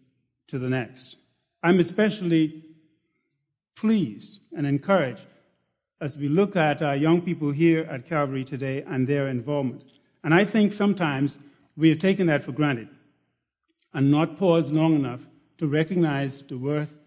to 0.47 0.59
the 0.59 0.69
next. 0.69 1.17
I'm 1.63 1.81
especially 1.81 2.63
pleased 3.75 4.41
and 4.55 4.67
encouraged 4.67 5.27
as 6.03 6.19
we 6.19 6.29
look 6.29 6.55
at 6.55 6.83
our 6.83 6.95
young 6.95 7.23
people 7.23 7.51
here 7.51 7.89
at 7.91 8.07
Calvary 8.07 8.45
today 8.45 8.83
and 8.83 9.09
their 9.09 9.27
involvement. 9.29 9.85
And 10.23 10.35
I 10.35 10.45
think 10.45 10.73
sometimes 10.73 11.39
we 11.79 11.89
have 11.89 11.99
taken 11.99 12.27
that 12.27 12.43
for 12.43 12.53
granted 12.53 12.89
and 13.95 14.11
not 14.11 14.37
paused 14.37 14.71
long 14.71 14.95
enough 14.95 15.23
to 15.57 15.67
recognize 15.67 16.43
the 16.43 16.59
worth 16.59 16.99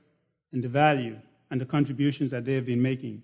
and 0.51 0.63
the 0.63 0.69
value 0.69 1.19
and 1.51 1.61
the 1.61 1.65
contributions 1.65 2.31
that 2.31 2.43
they 2.43 2.55
have 2.55 2.65
been 2.65 2.81
making 2.81 3.21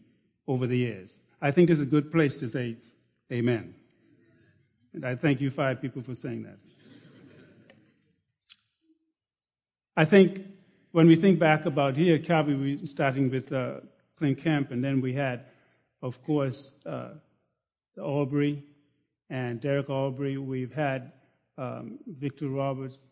over 0.47 0.67
the 0.67 0.77
years. 0.77 1.19
I 1.41 1.49
think 1.49 1.69
this 1.69 1.79
is 1.79 1.87
a 1.87 1.89
good 1.89 2.11
place 2.11 2.37
to 2.37 2.47
say 2.47 2.77
amen. 3.31 3.73
And 4.93 5.05
I 5.05 5.15
thank 5.15 5.41
you 5.41 5.49
five 5.49 5.81
people 5.81 6.01
for 6.01 6.15
saying 6.15 6.43
that. 6.43 6.57
I 9.95 10.05
think 10.05 10.45
when 10.91 11.07
we 11.07 11.15
think 11.15 11.39
back 11.39 11.65
about 11.65 11.95
here 11.95 12.17
Calvary, 12.17 12.55
we 12.55 12.85
starting 12.85 13.29
with 13.29 13.51
uh, 13.51 13.81
Clint 14.17 14.37
Kemp, 14.37 14.71
and 14.71 14.83
then 14.83 15.01
we 15.01 15.13
had, 15.13 15.45
of 16.01 16.21
course, 16.23 16.73
uh, 16.85 17.11
Aubrey 17.99 18.63
and 19.29 19.59
Derek 19.61 19.89
Aubrey. 19.89 20.37
We've 20.37 20.73
had 20.73 21.11
um, 21.57 21.99
Victor 22.07 22.49
Roberts. 22.49 23.03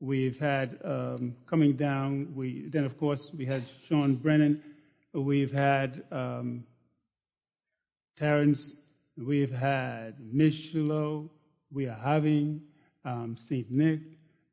We've 0.00 0.38
had 0.38 0.78
um, 0.84 1.36
coming 1.46 1.76
down. 1.76 2.34
We 2.34 2.68
then, 2.68 2.84
of 2.84 2.96
course, 2.98 3.32
we 3.32 3.46
had 3.46 3.62
Sean 3.86 4.14
Brennan. 4.16 4.62
We've 5.12 5.52
had 5.52 6.04
um, 6.10 6.64
Terrence. 8.16 8.83
We've 9.16 9.54
had 9.54 10.18
Mishlo. 10.18 11.30
We 11.72 11.86
are 11.86 11.98
having 11.98 12.62
um, 13.04 13.36
Saint 13.36 13.70
Nick. 13.70 14.00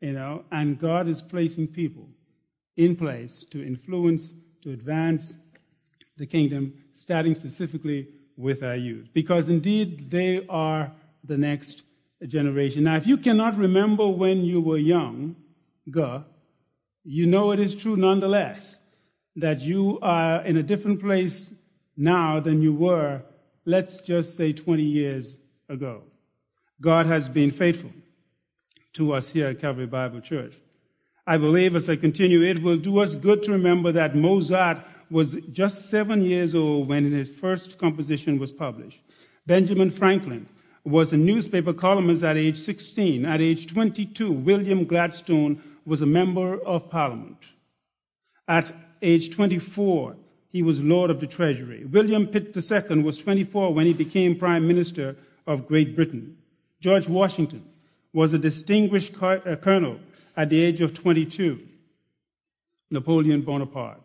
You 0.02 0.14
know, 0.14 0.46
and 0.52 0.80
God 0.80 1.08
is 1.08 1.22
placing 1.22 1.68
people 1.68 2.10
in 2.76 2.96
place 2.96 3.44
to 3.52 3.66
influence, 3.66 4.34
to 4.64 4.72
advance 4.72 5.36
the 6.18 6.26
kingdom, 6.26 6.74
starting 6.94 7.36
specifically 7.36 8.08
with 8.36 8.64
our 8.64 8.76
youth. 8.76 9.10
Because 9.14 9.50
indeed, 9.50 10.10
they 10.10 10.46
are 10.48 10.92
the 11.24 11.38
next 11.38 11.84
generation. 12.28 12.84
Now, 12.84 12.96
if 12.96 13.08
you 13.08 13.18
cannot 13.18 13.58
remember 13.58 14.08
when 14.08 14.44
you 14.44 14.62
were 14.62 14.78
young, 14.78 15.36
you 15.86 17.26
know 17.26 17.52
it 17.52 17.60
is 17.60 17.76
true 17.76 17.96
nonetheless 17.96 18.80
that 19.36 19.62
you 19.62 20.00
are 20.02 20.44
in 20.44 20.58
a 20.58 20.64
different 20.64 21.00
place 21.00 21.54
now 21.96 22.40
than 22.40 22.62
you 22.62 22.74
were, 22.74 23.22
let's 23.66 24.02
just 24.02 24.36
say 24.36 24.54
20 24.54 24.84
years 24.84 25.38
ago. 25.70 26.04
God 26.80 27.06
has 27.06 27.30
been 27.30 27.52
faithful 27.52 27.92
to 28.94 29.14
us 29.14 29.32
here 29.32 29.48
at 29.48 29.60
Calvary 29.60 29.86
Bible 29.86 30.22
Church. 30.22 30.56
I 31.28 31.38
believe 31.38 31.76
as 31.76 31.90
I 31.90 31.96
continue, 31.96 32.42
it 32.42 32.62
will 32.62 32.78
do 32.78 33.00
us 33.00 33.16
good 33.16 33.44
to 33.44 33.52
remember 33.52 33.92
that 33.92 34.16
Mozart 34.16 34.80
was 35.10 35.36
just 35.52 35.90
seven 35.90 36.22
years 36.22 36.56
old 36.56 36.88
when 36.88 37.12
his 37.12 37.30
first 37.30 37.78
composition 37.78 38.40
was 38.40 38.52
published. 38.52 39.02
Benjamin 39.46 39.90
Franklin 39.90 40.48
was 40.84 41.14
a 41.14 41.18
newspaper 41.18 41.74
columnist 41.74 42.24
at 42.24 42.38
age 42.38 42.58
16. 42.58 43.26
At 43.26 43.42
age 43.42 43.68
22, 43.68 44.32
William 44.32 44.86
Gladstone 44.86 45.62
was 45.86 46.02
a 46.02 46.06
member 46.06 46.60
of 46.64 46.90
parliament. 46.90 47.54
At 48.48 48.74
age 49.02 49.36
24, 49.36 50.16
he 50.52 50.62
was 50.62 50.84
Lord 50.84 51.10
of 51.10 51.20
the 51.20 51.28
Treasury. 51.28 51.86
William 51.86 52.28
Pitt 52.28 52.56
II 52.56 53.02
was 53.02 53.18
24 53.18 53.74
when 53.74 53.86
he 53.86 53.94
became 53.94 54.36
Prime 54.36 54.68
Minister 54.68 55.16
of 55.48 55.68
Great 55.68 55.96
Britain. 55.96 56.38
George 56.82 57.08
Washington 57.08 57.64
was 58.14 58.34
a 58.34 58.38
distinguished 58.38 59.14
uh, 59.22 59.56
colonel 59.56 60.00
at 60.36 60.50
the 60.50 60.62
age 60.62 60.82
of 60.82 60.94
22. 60.94 61.60
Napoleon 62.90 63.42
Bonaparte 63.42 64.02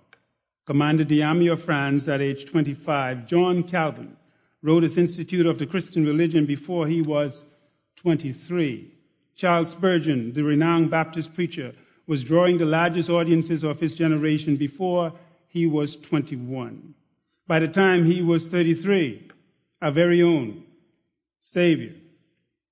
commanded 0.64 1.08
the 1.08 1.22
army 1.22 1.48
of 1.48 1.62
France 1.62 2.06
at 2.06 2.20
age 2.20 2.44
25. 2.44 3.26
John 3.26 3.62
Calvin 3.64 4.16
wrote 4.62 4.84
his 4.84 4.96
Institute 4.96 5.46
of 5.46 5.58
the 5.58 5.66
Christian 5.66 6.04
Religion 6.04 6.46
before 6.46 6.86
he 6.86 7.02
was 7.02 7.44
23. 7.96 8.92
Charles 9.34 9.70
Spurgeon, 9.70 10.32
the 10.32 10.42
renowned 10.42 10.90
Baptist 10.90 11.34
preacher, 11.34 11.72
was 12.06 12.24
drawing 12.24 12.58
the 12.58 12.64
largest 12.64 13.10
audiences 13.10 13.64
of 13.64 13.80
his 13.80 13.94
generation 13.94 14.56
before 14.56 15.12
he 15.48 15.66
was 15.66 15.96
21. 15.96 16.94
By 17.46 17.60
the 17.60 17.68
time 17.68 18.04
he 18.04 18.22
was 18.22 18.48
33, 18.48 19.28
our 19.80 19.90
very 19.90 20.22
own 20.22 20.64
Savior, 21.40 21.94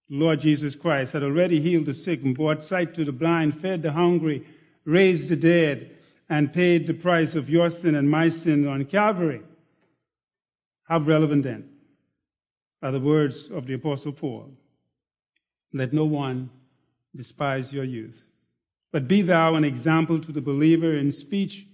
Lord 0.08 0.40
Jesus 0.40 0.74
Christ, 0.74 1.12
had 1.12 1.22
already 1.22 1.60
healed 1.60 1.86
the 1.86 1.94
sick 1.94 2.22
and 2.22 2.36
brought 2.36 2.62
sight 2.62 2.94
to 2.94 3.04
the 3.04 3.12
blind, 3.12 3.58
fed 3.58 3.82
the 3.82 3.92
hungry, 3.92 4.46
raised 4.84 5.28
the 5.28 5.36
dead, 5.36 5.96
and 6.28 6.52
paid 6.52 6.86
the 6.86 6.94
price 6.94 7.34
of 7.34 7.50
your 7.50 7.70
sin 7.70 7.94
and 7.94 8.10
my 8.10 8.28
sin 8.28 8.66
on 8.66 8.84
Calvary. 8.84 9.42
How 10.84 11.00
relevant 11.00 11.44
then 11.44 11.70
are 12.82 12.92
the 12.92 13.00
words 13.00 13.50
of 13.50 13.66
the 13.66 13.74
Apostle 13.74 14.12
Paul 14.12 14.50
Let 15.72 15.92
no 15.92 16.04
one 16.04 16.50
despise 17.14 17.72
your 17.72 17.84
youth, 17.84 18.24
but 18.92 19.08
be 19.08 19.22
thou 19.22 19.54
an 19.54 19.64
example 19.64 20.18
to 20.20 20.32
the 20.32 20.40
believer 20.40 20.92
in 20.94 21.10
speech, 21.10 21.66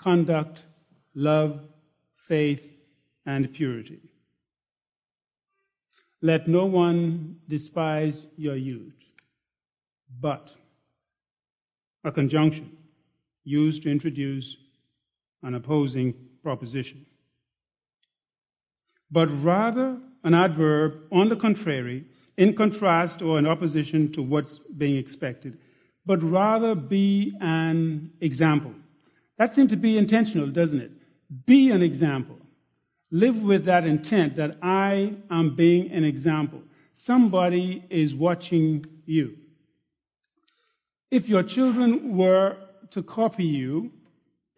conduct, 0.00 0.64
love, 1.14 1.60
faith, 2.14 2.70
and 3.26 3.52
purity. 3.52 4.00
Let 6.22 6.48
no 6.48 6.64
one 6.66 7.36
despise 7.48 8.26
your 8.36 8.56
youth, 8.56 8.94
but 10.20 10.56
a 12.02 12.10
conjunction 12.10 12.76
used 13.44 13.82
to 13.82 13.90
introduce 13.90 14.56
an 15.42 15.54
opposing 15.54 16.14
proposition. 16.42 17.04
But 19.10 19.28
rather 19.42 19.98
an 20.24 20.34
adverb, 20.34 21.02
on 21.12 21.28
the 21.28 21.36
contrary, 21.36 22.04
in 22.36 22.54
contrast 22.54 23.20
or 23.22 23.38
in 23.38 23.46
opposition 23.46 24.12
to 24.12 24.22
what's 24.22 24.58
being 24.58 24.96
expected, 24.96 25.58
but 26.06 26.22
rather 26.22 26.74
be 26.74 27.36
an 27.40 28.12
example. 28.20 28.74
That 29.40 29.54
seems 29.54 29.70
to 29.70 29.76
be 29.78 29.96
intentional, 29.96 30.48
doesn't 30.48 30.82
it? 30.82 30.92
Be 31.46 31.70
an 31.70 31.80
example. 31.80 32.38
Live 33.10 33.42
with 33.42 33.64
that 33.64 33.86
intent 33.86 34.36
that 34.36 34.58
I 34.60 35.14
am 35.30 35.56
being 35.56 35.90
an 35.92 36.04
example. 36.04 36.60
Somebody 36.92 37.82
is 37.88 38.14
watching 38.14 38.84
you. 39.06 39.38
If 41.10 41.26
your 41.26 41.42
children 41.42 42.18
were 42.18 42.58
to 42.90 43.02
copy 43.02 43.46
you 43.46 43.90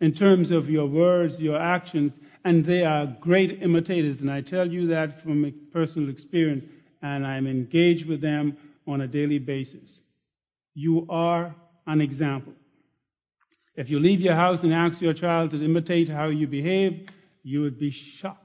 in 0.00 0.10
terms 0.10 0.50
of 0.50 0.68
your 0.68 0.88
words, 0.88 1.40
your 1.40 1.60
actions, 1.60 2.18
and 2.44 2.64
they 2.64 2.84
are 2.84 3.06
great 3.06 3.62
imitators, 3.62 4.20
and 4.20 4.32
I 4.32 4.40
tell 4.40 4.68
you 4.68 4.88
that 4.88 5.16
from 5.16 5.54
personal 5.70 6.08
experience, 6.08 6.66
and 7.02 7.24
I'm 7.24 7.46
engaged 7.46 8.08
with 8.08 8.20
them 8.20 8.56
on 8.88 9.02
a 9.02 9.06
daily 9.06 9.38
basis. 9.38 10.00
You 10.74 11.06
are 11.08 11.54
an 11.86 12.00
example. 12.00 12.54
If 13.74 13.88
you 13.88 13.98
leave 13.98 14.20
your 14.20 14.34
house 14.34 14.62
and 14.62 14.72
ask 14.72 15.00
your 15.00 15.14
child 15.14 15.50
to 15.52 15.64
imitate 15.64 16.08
how 16.08 16.26
you 16.26 16.46
behave, 16.46 17.08
you 17.42 17.62
would 17.62 17.78
be 17.78 17.90
shocked 17.90 18.42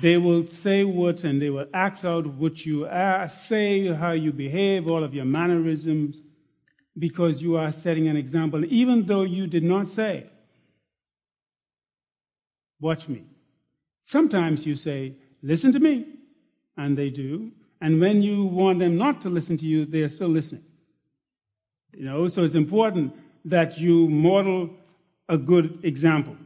They 0.00 0.16
will 0.16 0.46
say 0.46 0.84
what 0.84 1.24
and 1.24 1.42
they 1.42 1.50
will 1.50 1.66
act 1.74 2.04
out 2.04 2.26
what 2.26 2.64
you 2.64 2.86
are, 2.86 3.28
say, 3.28 3.92
how 3.92 4.12
you 4.12 4.32
behave, 4.32 4.88
all 4.88 5.02
of 5.02 5.12
your 5.12 5.24
mannerisms, 5.24 6.20
because 6.96 7.42
you 7.42 7.56
are 7.56 7.72
setting 7.72 8.06
an 8.06 8.16
example, 8.16 8.64
even 8.66 9.06
though 9.06 9.22
you 9.22 9.46
did 9.46 9.64
not 9.64 9.88
say, 9.88 10.26
Watch 12.80 13.08
me. 13.08 13.24
Sometimes 14.00 14.64
you 14.64 14.76
say, 14.76 15.16
Listen 15.42 15.72
to 15.72 15.80
me, 15.80 16.06
and 16.76 16.96
they 16.96 17.10
do. 17.10 17.50
And 17.80 18.00
when 18.00 18.22
you 18.22 18.44
want 18.44 18.78
them 18.78 18.96
not 18.96 19.20
to 19.22 19.30
listen 19.30 19.56
to 19.56 19.66
you, 19.66 19.84
they 19.84 20.02
are 20.02 20.08
still 20.08 20.28
listening. 20.28 20.64
You 21.96 22.04
know, 22.04 22.28
so 22.28 22.44
it's 22.44 22.54
important 22.54 23.14
that 23.44 23.78
you 23.78 24.08
model 24.08 24.70
a 25.28 25.38
good 25.38 25.80
example. 25.82 26.36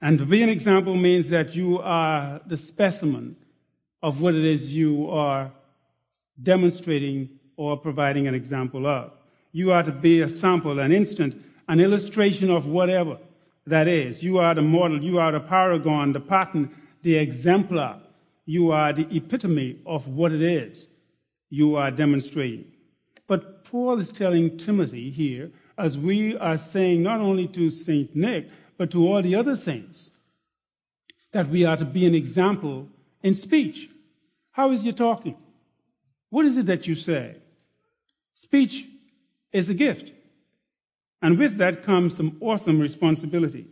And 0.00 0.18
to 0.18 0.26
be 0.26 0.42
an 0.42 0.48
example 0.48 0.96
means 0.96 1.28
that 1.28 1.54
you 1.54 1.78
are 1.80 2.40
the 2.46 2.56
specimen 2.56 3.36
of 4.02 4.20
what 4.20 4.34
it 4.34 4.44
is 4.44 4.74
you 4.74 5.08
are 5.10 5.50
demonstrating 6.42 7.28
or 7.56 7.76
providing 7.76 8.26
an 8.26 8.34
example 8.34 8.86
of. 8.86 9.12
You 9.52 9.72
are 9.72 9.82
to 9.82 9.92
be 9.92 10.22
a 10.22 10.28
sample, 10.28 10.80
an 10.80 10.90
instant, 10.90 11.36
an 11.68 11.78
illustration 11.78 12.50
of 12.50 12.66
whatever 12.66 13.18
that 13.66 13.86
is. 13.86 14.24
You 14.24 14.38
are 14.38 14.54
the 14.54 14.62
model, 14.62 15.02
you 15.02 15.20
are 15.20 15.30
the 15.30 15.40
paragon, 15.40 16.12
the 16.12 16.20
pattern, 16.20 16.74
the 17.02 17.16
exemplar. 17.16 18.00
You 18.44 18.72
are 18.72 18.92
the 18.92 19.06
epitome 19.14 19.80
of 19.86 20.08
what 20.08 20.32
it 20.32 20.42
is 20.42 20.88
you 21.48 21.76
are 21.76 21.90
demonstrating. 21.90 22.71
Paul 23.72 24.00
is 24.00 24.10
telling 24.10 24.58
Timothy 24.58 25.08
here, 25.08 25.50
as 25.78 25.96
we 25.96 26.36
are 26.36 26.58
saying 26.58 27.02
not 27.02 27.20
only 27.20 27.48
to 27.48 27.70
St. 27.70 28.14
Nick, 28.14 28.50
but 28.76 28.90
to 28.90 29.08
all 29.08 29.22
the 29.22 29.34
other 29.34 29.56
saints, 29.56 30.10
that 31.32 31.48
we 31.48 31.64
are 31.64 31.78
to 31.78 31.86
be 31.86 32.04
an 32.04 32.14
example 32.14 32.90
in 33.22 33.34
speech. 33.34 33.88
How 34.50 34.72
is 34.72 34.84
your 34.84 34.92
talking? 34.92 35.36
What 36.28 36.44
is 36.44 36.58
it 36.58 36.66
that 36.66 36.86
you 36.86 36.94
say? 36.94 37.36
Speech 38.34 38.88
is 39.52 39.70
a 39.70 39.74
gift. 39.74 40.12
And 41.22 41.38
with 41.38 41.56
that 41.56 41.82
comes 41.82 42.14
some 42.14 42.36
awesome 42.40 42.78
responsibility 42.78 43.68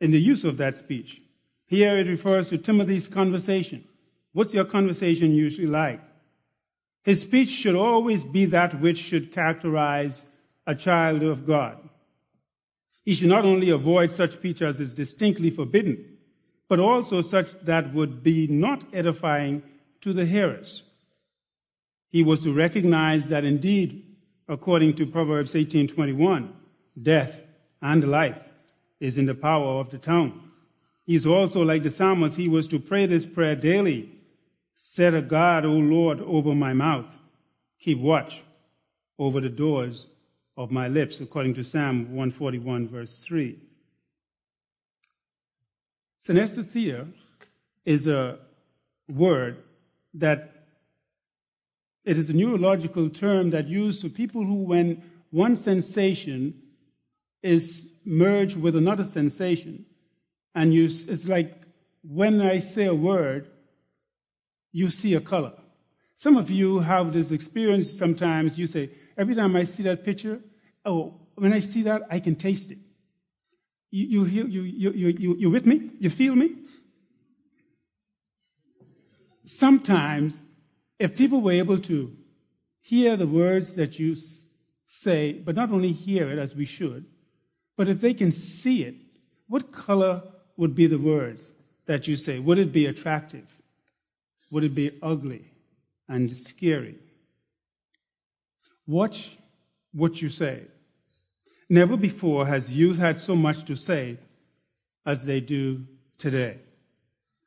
in 0.00 0.10
the 0.10 0.20
use 0.20 0.44
of 0.44 0.56
that 0.56 0.74
speech. 0.74 1.22
Here 1.66 1.96
it 1.96 2.08
refers 2.08 2.50
to 2.50 2.58
Timothy's 2.58 3.06
conversation. 3.06 3.84
What's 4.32 4.52
your 4.52 4.64
conversation 4.64 5.32
usually 5.32 5.68
like? 5.68 6.00
His 7.02 7.22
speech 7.22 7.48
should 7.48 7.74
always 7.74 8.24
be 8.24 8.44
that 8.46 8.80
which 8.80 8.98
should 8.98 9.32
characterize 9.32 10.24
a 10.66 10.74
child 10.74 11.22
of 11.22 11.46
God. 11.46 11.78
He 13.04 13.14
should 13.14 13.28
not 13.28 13.44
only 13.44 13.70
avoid 13.70 14.12
such 14.12 14.32
speech 14.32 14.62
as 14.62 14.78
is 14.78 14.92
distinctly 14.92 15.50
forbidden, 15.50 16.18
but 16.68 16.78
also 16.78 17.20
such 17.20 17.52
that 17.62 17.92
would 17.92 18.22
be 18.22 18.46
not 18.46 18.84
edifying 18.94 19.62
to 20.00 20.12
the 20.12 20.24
hearers. 20.24 20.88
He 22.08 22.22
was 22.22 22.40
to 22.40 22.52
recognize 22.52 23.28
that 23.30 23.44
indeed, 23.44 24.04
according 24.48 24.94
to 24.94 25.06
Proverbs 25.06 25.54
18:21, 25.54 26.52
death 27.00 27.42
and 27.80 28.08
life 28.08 28.48
is 29.00 29.18
in 29.18 29.26
the 29.26 29.34
power 29.34 29.80
of 29.80 29.90
the 29.90 29.98
tongue. 29.98 30.50
He's 31.04 31.26
also 31.26 31.64
like 31.64 31.82
the 31.82 31.90
psalmist, 31.90 32.36
he 32.36 32.48
was 32.48 32.68
to 32.68 32.78
pray 32.78 33.06
this 33.06 33.26
prayer 33.26 33.56
daily. 33.56 34.08
Set 34.74 35.14
a 35.14 35.22
guard, 35.22 35.64
O 35.64 35.72
Lord, 35.72 36.20
over 36.20 36.54
my 36.54 36.72
mouth. 36.72 37.18
Keep 37.78 37.98
watch 37.98 38.42
over 39.18 39.40
the 39.40 39.48
doors 39.48 40.08
of 40.56 40.70
my 40.70 40.88
lips, 40.88 41.20
according 41.20 41.54
to 41.54 41.64
Psalm 41.64 42.04
141, 42.04 42.88
verse 42.88 43.24
3. 43.24 43.58
Synesthesia 46.20 47.08
is 47.84 48.06
a 48.06 48.38
word 49.08 49.62
that 50.14 50.66
it 52.04 52.18
is 52.18 52.30
a 52.30 52.32
neurological 52.32 53.08
term 53.08 53.50
that 53.50 53.66
used 53.68 54.02
for 54.02 54.08
people 54.08 54.44
who, 54.44 54.64
when 54.64 55.02
one 55.30 55.56
sensation 55.56 56.60
is 57.42 57.92
merged 58.04 58.60
with 58.60 58.76
another 58.76 59.04
sensation, 59.04 59.86
and 60.54 60.74
you, 60.74 60.84
it's 60.84 61.28
like 61.28 61.62
when 62.02 62.40
I 62.40 62.58
say 62.58 62.86
a 62.86 62.94
word, 62.94 63.48
you 64.72 64.88
see 64.88 65.14
a 65.14 65.20
color. 65.20 65.52
Some 66.14 66.36
of 66.36 66.50
you 66.50 66.80
have 66.80 67.12
this 67.12 67.30
experience 67.30 67.90
sometimes. 67.90 68.58
You 68.58 68.66
say, 68.66 68.90
every 69.16 69.34
time 69.34 69.54
I 69.56 69.64
see 69.64 69.82
that 69.84 70.04
picture, 70.04 70.40
oh, 70.84 71.20
when 71.34 71.52
I 71.52 71.60
see 71.60 71.82
that, 71.82 72.02
I 72.10 72.20
can 72.20 72.34
taste 72.34 72.70
it. 72.70 72.78
You, 73.90 74.24
you, 74.24 74.46
you, 74.46 74.62
you, 74.62 74.90
you, 74.92 75.08
you, 75.08 75.36
you 75.36 75.50
with 75.50 75.66
me? 75.66 75.90
You 75.98 76.10
feel 76.10 76.34
me? 76.34 76.56
Sometimes, 79.44 80.44
if 80.98 81.16
people 81.16 81.42
were 81.42 81.52
able 81.52 81.78
to 81.78 82.16
hear 82.80 83.16
the 83.16 83.26
words 83.26 83.76
that 83.76 83.98
you 83.98 84.14
say, 84.86 85.32
but 85.32 85.54
not 85.54 85.70
only 85.70 85.92
hear 85.92 86.30
it 86.30 86.38
as 86.38 86.56
we 86.56 86.64
should, 86.64 87.04
but 87.76 87.88
if 87.88 88.00
they 88.00 88.14
can 88.14 88.32
see 88.32 88.84
it, 88.84 88.94
what 89.48 89.72
color 89.72 90.22
would 90.56 90.74
be 90.74 90.86
the 90.86 90.98
words 90.98 91.52
that 91.86 92.06
you 92.06 92.16
say? 92.16 92.38
Would 92.38 92.58
it 92.58 92.72
be 92.72 92.86
attractive? 92.86 93.61
Would 94.52 94.64
it 94.64 94.74
be 94.74 94.92
ugly 95.02 95.46
and 96.08 96.30
scary? 96.30 96.96
Watch 98.86 99.38
what 99.92 100.20
you 100.20 100.28
say. 100.28 100.66
Never 101.70 101.96
before 101.96 102.46
has 102.46 102.70
youth 102.70 102.98
had 102.98 103.18
so 103.18 103.34
much 103.34 103.64
to 103.64 103.74
say 103.74 104.18
as 105.06 105.24
they 105.24 105.40
do 105.40 105.86
today. 106.18 106.58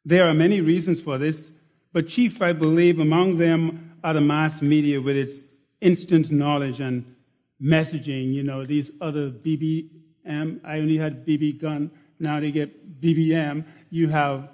There 0.03 0.25
are 0.25 0.33
many 0.33 0.61
reasons 0.61 0.99
for 0.99 1.19
this, 1.19 1.51
but 1.93 2.07
chief, 2.07 2.41
I 2.41 2.53
believe, 2.53 2.99
among 2.99 3.37
them 3.37 3.97
are 4.03 4.15
the 4.15 4.21
mass 4.21 4.63
media 4.63 4.99
with 4.99 5.15
its 5.15 5.43
instant 5.81 6.31
knowledge 6.31 6.79
and 6.79 7.15
messaging. 7.61 8.33
You 8.33 8.41
know, 8.41 8.65
these 8.65 8.89
other 8.99 9.29
BBM, 9.29 10.59
I 10.63 10.79
only 10.79 10.97
had 10.97 11.23
BB 11.23 11.61
gun, 11.61 11.91
now 12.19 12.39
they 12.39 12.51
get 12.51 12.99
BBM. 12.99 13.63
You 13.91 14.07
have 14.07 14.49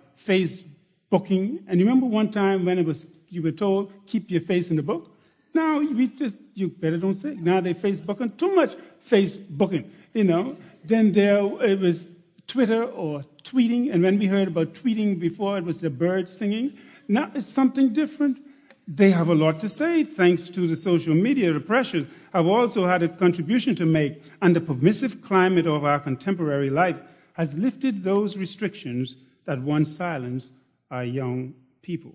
Facebooking. 1.12 1.64
And 1.68 1.80
you 1.80 1.86
remember 1.86 2.08
one 2.08 2.32
time 2.32 2.66
when 2.66 2.80
it 2.80 2.86
was, 2.86 3.06
you 3.30 3.42
were 3.42 3.52
told, 3.52 3.92
keep 4.06 4.32
your 4.32 4.42
face 4.42 4.70
in 4.70 4.76
the 4.76 4.84
book? 4.84 5.16
Now 5.54 5.80
we 5.80 6.08
just, 6.08 6.44
you 6.54 6.70
better 6.70 6.98
don't 6.98 7.14
say. 7.14 7.36
Now 7.36 7.60
they 7.60 7.74
Facebooking, 7.74 8.38
too 8.38 8.56
much 8.56 8.76
Facebooking, 9.06 9.90
you 10.14 10.24
know. 10.24 10.56
Then 10.86 11.12
there 11.12 11.42
it 11.64 11.80
was 11.80 12.14
Twitter 12.48 12.86
or 12.86 13.24
tweeting. 13.44 13.94
And 13.94 14.02
when 14.02 14.18
we 14.18 14.28
heard 14.28 14.48
about 14.48 14.74
tweeting 14.74 15.20
before, 15.20 15.58
it 15.58 15.66
was 15.66 15.82
the 15.82 15.90
birds 15.90 16.32
singing. 16.32 16.78
Now 17.08 17.30
it's 17.36 17.48
something 17.48 17.92
different. 17.92 18.42
They 18.88 19.12
have 19.12 19.28
a 19.28 19.36
lot 19.36 19.60
to 19.60 19.70
say 19.70 20.04
thanks 20.04 20.50
to 20.50 20.68
the 20.68 20.76
social 20.76 21.14
media. 21.14 21.54
The 21.54 21.60
pressures 21.60 22.08
have 22.34 22.48
also 22.48 22.88
had 22.88 23.04
a 23.04 23.10
contribution 23.10 23.76
to 23.76 23.86
make, 23.86 24.24
and 24.42 24.56
the 24.56 24.62
permissive 24.62 25.22
climate 25.22 25.68
of 25.68 25.84
our 25.84 26.00
contemporary 26.00 26.70
life 26.70 27.02
has 27.34 27.58
lifted 27.58 28.04
those 28.04 28.38
restrictions 28.38 29.18
that 29.46 29.62
once 29.62 29.96
silenced 29.96 30.52
our 30.92 31.06
young 31.06 31.56
people. 31.82 32.14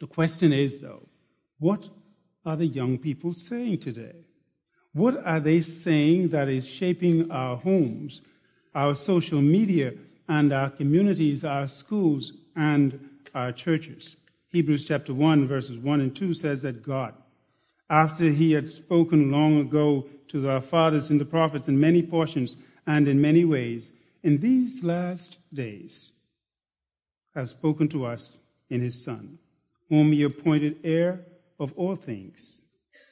The 0.00 0.06
question 0.06 0.52
is, 0.52 0.80
though, 0.80 1.06
what 1.58 1.88
are 2.44 2.56
the 2.56 2.66
young 2.66 2.98
people 2.98 3.34
saying 3.34 3.78
today? 3.78 4.24
What 4.92 5.24
are 5.24 5.38
they 5.38 5.60
saying 5.60 6.28
that 6.28 6.48
is 6.48 6.68
shaping 6.68 7.30
our 7.30 7.56
homes, 7.56 8.22
our 8.74 8.94
social 8.94 9.42
media, 9.42 9.92
and 10.28 10.52
our 10.52 10.70
communities, 10.70 11.44
our 11.44 11.68
schools, 11.68 12.32
and 12.56 13.08
our 13.34 13.52
churches? 13.52 14.16
Hebrews 14.50 14.86
chapter 14.86 15.14
1, 15.14 15.46
verses 15.46 15.76
1 15.76 16.00
and 16.00 16.16
2 16.16 16.34
says 16.34 16.62
that 16.62 16.82
God, 16.82 17.14
after 17.88 18.24
he 18.24 18.52
had 18.52 18.66
spoken 18.66 19.30
long 19.30 19.60
ago 19.60 20.08
to 20.28 20.48
our 20.48 20.60
fathers 20.60 21.10
in 21.10 21.18
the 21.18 21.24
prophets 21.24 21.68
in 21.68 21.78
many 21.78 22.02
portions 22.02 22.56
and 22.86 23.06
in 23.06 23.20
many 23.20 23.44
ways, 23.44 23.92
in 24.22 24.38
these 24.38 24.82
last 24.82 25.38
days 25.54 26.19
has 27.34 27.50
spoken 27.50 27.88
to 27.88 28.04
us 28.04 28.38
in 28.70 28.80
his 28.80 29.02
Son, 29.02 29.38
whom 29.88 30.12
he 30.12 30.22
appointed 30.22 30.78
heir 30.84 31.24
of 31.58 31.72
all 31.76 31.94
things, 31.94 32.62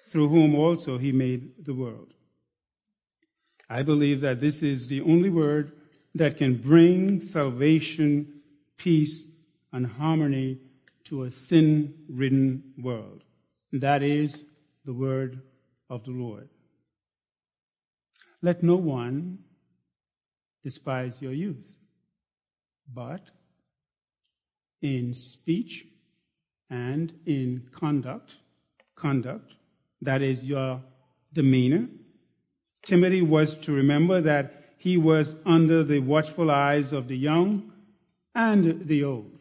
through 0.05 0.29
whom 0.29 0.55
also 0.55 0.99
he 0.99 1.13
made 1.13 1.65
the 1.65 1.75
world. 1.75 2.15
I 3.69 3.83
believe 3.83 4.21
that 4.21 4.41
this 4.41 4.63
is 4.63 4.87
the 4.87 5.03
only 5.03 5.29
word 5.29 5.73
that 6.15 6.39
can 6.39 6.57
bring 6.57 7.21
salvation, 7.21 8.41
peace, 8.77 9.31
and 9.73 9.87
harmony 9.87 10.59
to 11.05 11.25
a 11.25 11.31
sin 11.31 11.95
ridden 12.09 12.63
world. 12.79 13.25
That 13.73 14.03
is 14.03 14.45
the 14.85 14.95
word 14.95 15.43
of 15.91 16.05
the 16.05 16.11
Lord. 16.11 16.49
Let 18.41 18.63
no 18.63 18.77
one 18.77 19.39
despise 20.63 21.21
your 21.21 21.33
youth, 21.33 21.79
but 22.93 23.31
in 24.83 25.15
speech 25.15 25.87
and 26.71 27.13
in 27.27 27.69
conduct, 27.73 28.37
conduct, 28.95 29.55
that 30.03 30.23
is 30.23 30.49
your 30.49 30.81
demeanor. 31.33 31.89
Timothy 32.83 33.23
was 33.23 33.55
to 33.55 33.73
remember 33.73 34.21
that 34.21 34.75
he 34.79 34.97
was 34.97 35.37
under 35.45 35.83
the 35.83 35.99
watchful 35.99 36.51
eyes 36.51 36.93
of 36.93 37.09
the 37.09 37.17
young 37.17 37.73
and 38.35 38.87
the 38.87 39.05
old. 39.05 39.39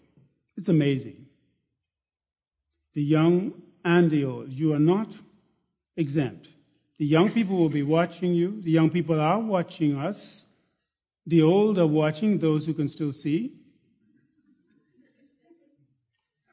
It's 0.56 0.70
amazing 0.70 1.28
the 2.98 3.04
young 3.04 3.54
and 3.86 4.10
the 4.10 4.26
old. 4.26 4.52
You 4.52 4.74
are 4.74 4.80
not 4.80 5.14
exempt. 5.96 6.48
The 6.98 7.06
young 7.06 7.30
people 7.30 7.56
will 7.56 7.70
be 7.70 7.84
watching 7.84 8.34
you. 8.34 8.60
The 8.62 8.72
young 8.72 8.90
people 8.90 9.20
are 9.20 9.40
watching 9.40 9.96
us. 9.96 10.48
The 11.28 11.44
old 11.44 11.78
are 11.78 11.86
watching 11.86 12.40
those 12.40 12.66
who 12.66 12.74
can 12.74 12.88
still 12.88 13.14
see. 13.14 13.54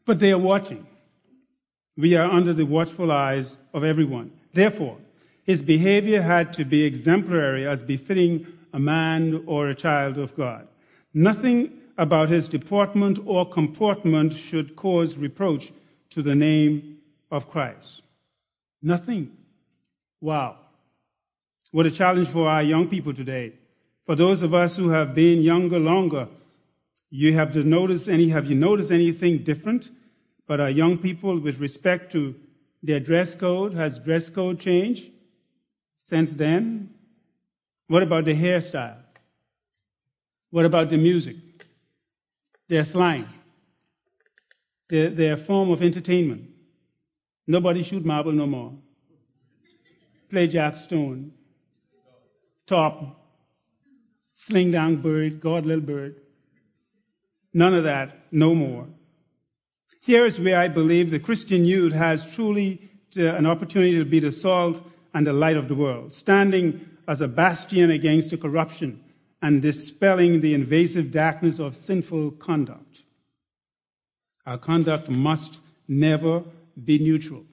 But 0.06 0.20
they 0.20 0.32
are 0.32 0.38
watching. 0.38 0.86
We 1.96 2.16
are 2.16 2.30
under 2.30 2.52
the 2.52 2.66
watchful 2.66 3.10
eyes 3.12 3.56
of 3.72 3.84
everyone. 3.84 4.32
Therefore, 4.52 4.98
his 5.44 5.62
behavior 5.62 6.22
had 6.22 6.52
to 6.54 6.64
be 6.64 6.84
exemplary 6.84 7.66
as 7.66 7.82
befitting 7.82 8.46
a 8.72 8.78
man 8.78 9.42
or 9.46 9.68
a 9.68 9.74
child 9.74 10.18
of 10.18 10.34
God. 10.34 10.66
Nothing 11.12 11.80
about 11.96 12.28
his 12.28 12.48
deportment 12.48 13.20
or 13.24 13.48
comportment 13.48 14.32
should 14.32 14.74
cause 14.74 15.16
reproach 15.16 15.72
to 16.10 16.22
the 16.22 16.34
name 16.34 16.98
of 17.30 17.48
Christ. 17.48 18.02
Nothing. 18.82 19.30
Wow. 20.20 20.56
What 21.70 21.86
a 21.86 21.90
challenge 21.90 22.28
for 22.28 22.48
our 22.48 22.62
young 22.62 22.88
people 22.88 23.12
today. 23.12 23.52
For 24.04 24.14
those 24.14 24.42
of 24.42 24.54
us 24.54 24.76
who 24.76 24.90
have 24.90 25.14
been 25.14 25.42
younger 25.42 25.78
longer, 25.78 26.28
you 27.22 27.32
have 27.34 27.52
to 27.52 27.62
notice 27.62 28.08
any, 28.08 28.28
have 28.28 28.46
you 28.46 28.56
noticed 28.56 28.90
anything 28.90 29.44
different? 29.44 29.90
But 30.46 30.60
our 30.60 30.70
young 30.70 30.98
people, 30.98 31.38
with 31.38 31.60
respect 31.60 32.10
to 32.12 32.34
their 32.82 33.00
dress 33.00 33.34
code, 33.34 33.74
has 33.74 33.98
dress 33.98 34.28
code 34.28 34.58
changed 34.58 35.10
since 35.98 36.34
then? 36.34 36.90
What 37.86 38.02
about 38.02 38.24
the 38.24 38.34
hairstyle? 38.34 38.98
What 40.50 40.64
about 40.64 40.90
the 40.90 40.96
music? 40.96 41.36
Their 42.68 42.84
slang? 42.84 43.28
their, 44.88 45.10
their 45.10 45.36
form 45.36 45.70
of 45.70 45.82
entertainment. 45.82 46.50
Nobody 47.46 47.82
shoot 47.82 48.04
marble 48.04 48.32
no 48.32 48.46
more. 48.46 48.72
Play 50.30 50.46
jack 50.48 50.76
stone. 50.76 51.32
Top. 52.66 53.20
Sling 54.32 54.70
down 54.70 54.96
bird, 54.96 55.40
God 55.40 55.66
little 55.66 55.84
bird. 55.84 56.20
None 57.54 57.74
of 57.74 57.84
that, 57.84 58.18
no 58.32 58.54
more. 58.54 58.88
Here 60.02 60.26
is 60.26 60.40
where 60.40 60.58
I 60.58 60.68
believe 60.68 61.10
the 61.10 61.20
Christian 61.20 61.64
youth 61.64 61.92
has 61.92 62.34
truly 62.34 62.90
uh, 63.16 63.22
an 63.34 63.46
opportunity 63.46 63.96
to 63.96 64.04
be 64.04 64.18
the 64.18 64.32
salt 64.32 64.82
and 65.14 65.26
the 65.26 65.32
light 65.32 65.56
of 65.56 65.68
the 65.68 65.74
world, 65.74 66.12
standing 66.12 66.84
as 67.06 67.20
a 67.20 67.28
bastion 67.28 67.90
against 67.90 68.30
the 68.30 68.36
corruption 68.36 69.02
and 69.40 69.62
dispelling 69.62 70.40
the 70.40 70.52
invasive 70.52 71.12
darkness 71.12 71.58
of 71.58 71.76
sinful 71.76 72.32
conduct. 72.32 73.04
Our 74.46 74.58
conduct 74.58 75.08
must 75.08 75.60
never 75.86 76.42
be 76.82 76.98
neutral. 76.98 77.44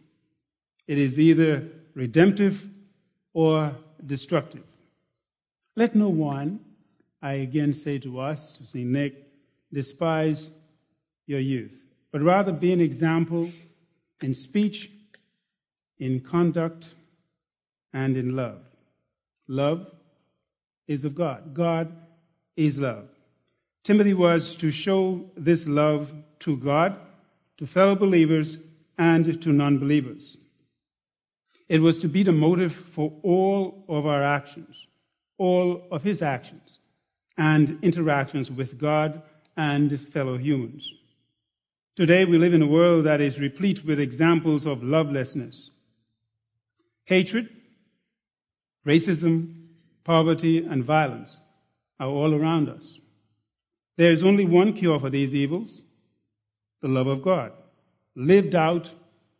It 0.87 0.97
is 0.97 1.19
either 1.19 1.67
redemptive 1.93 2.67
or 3.33 3.75
destructive. 4.05 4.63
Let 5.75 5.95
no 5.95 6.09
one, 6.09 6.59
I 7.21 7.33
again 7.33 7.71
say 7.71 7.99
to 7.99 8.19
us, 8.19 8.51
to 8.53 8.65
St. 8.65 8.87
Nick, 8.87 9.30
despise 9.73 10.51
your 11.27 11.39
youth, 11.39 11.85
but 12.11 12.21
rather 12.21 12.51
be 12.51 12.73
an 12.73 12.81
example 12.81 13.51
in 14.21 14.33
speech, 14.33 14.89
in 15.99 16.19
conduct, 16.19 16.95
and 17.93 18.17
in 18.17 18.35
love. 18.35 18.61
Love 19.47 19.87
is 20.87 21.05
of 21.05 21.15
God. 21.15 21.53
God 21.53 21.95
is 22.55 22.79
love. 22.79 23.07
Timothy 23.83 24.13
was 24.13 24.55
to 24.57 24.71
show 24.71 25.29
this 25.35 25.67
love 25.67 26.13
to 26.39 26.57
God, 26.57 26.95
to 27.57 27.65
fellow 27.65 27.95
believers, 27.95 28.63
and 28.97 29.41
to 29.41 29.49
non 29.51 29.79
believers. 29.79 30.37
It 31.67 31.81
was 31.81 31.99
to 32.01 32.07
be 32.07 32.23
the 32.23 32.31
motive 32.31 32.73
for 32.73 33.13
all 33.23 33.85
of 33.87 34.05
our 34.05 34.21
actions, 34.21 34.87
all 35.37 35.87
of 35.89 36.03
his 36.03 36.21
actions, 36.21 36.79
and 37.37 37.79
interactions 37.81 38.51
with 38.51 38.77
God 38.77 39.21
and 39.57 39.99
fellow 39.99 40.37
humans. 40.37 40.93
Today, 41.95 42.25
we 42.25 42.37
live 42.37 42.53
in 42.53 42.61
a 42.61 42.67
world 42.67 43.05
that 43.05 43.21
is 43.21 43.39
replete 43.39 43.83
with 43.83 43.99
examples 43.99 44.65
of 44.65 44.83
lovelessness, 44.83 45.71
hatred, 47.05 47.49
racism, 48.85 49.53
poverty, 50.03 50.65
and 50.65 50.83
violence 50.83 51.41
are 51.99 52.07
all 52.07 52.33
around 52.33 52.69
us. 52.69 53.01
There 53.97 54.09
is 54.09 54.23
only 54.23 54.45
one 54.45 54.73
cure 54.73 54.99
for 54.99 55.09
these 55.09 55.35
evils 55.35 55.83
the 56.81 56.87
love 56.87 57.07
of 57.07 57.21
God, 57.21 57.51
lived 58.15 58.55
out 58.55 58.91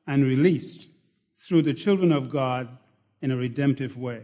and 0.06 0.24
released 0.24 0.90
through 1.36 1.64
the 1.64 1.74
children 1.74 2.12
of 2.12 2.30
God 2.30 2.68
in 3.22 3.32
a 3.32 3.38
redemptive 3.38 3.98
way. 3.98 4.22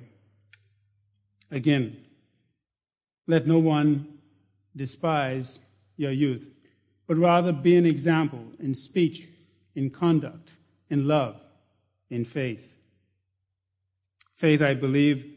Again, 1.49 1.97
let 3.25 3.47
no 3.47 3.57
one 3.57 4.19
despise 4.75 5.61
your 5.97 6.11
youth, 6.11 6.49
but 7.07 7.17
rather 7.17 7.51
be 7.51 7.75
an 7.75 7.85
example 7.85 8.43
in 8.59 8.73
speech, 8.73 9.27
in 9.75 9.89
conduct, 9.89 10.55
in 10.89 11.07
love, 11.07 11.41
in 12.09 12.23
faith. 12.23 12.77
Faith, 14.33 14.61
I 14.61 14.73
believe, 14.73 15.33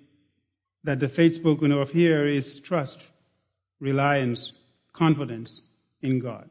that 0.85 1.01
the 1.01 1.09
faith 1.09 1.35
spoken 1.35 1.73
of 1.73 1.91
here 1.91 2.27
is 2.27 2.61
trust, 2.61 3.11
reliance, 3.81 4.53
confidence 4.93 5.63
in 6.03 6.19
God. 6.19 6.49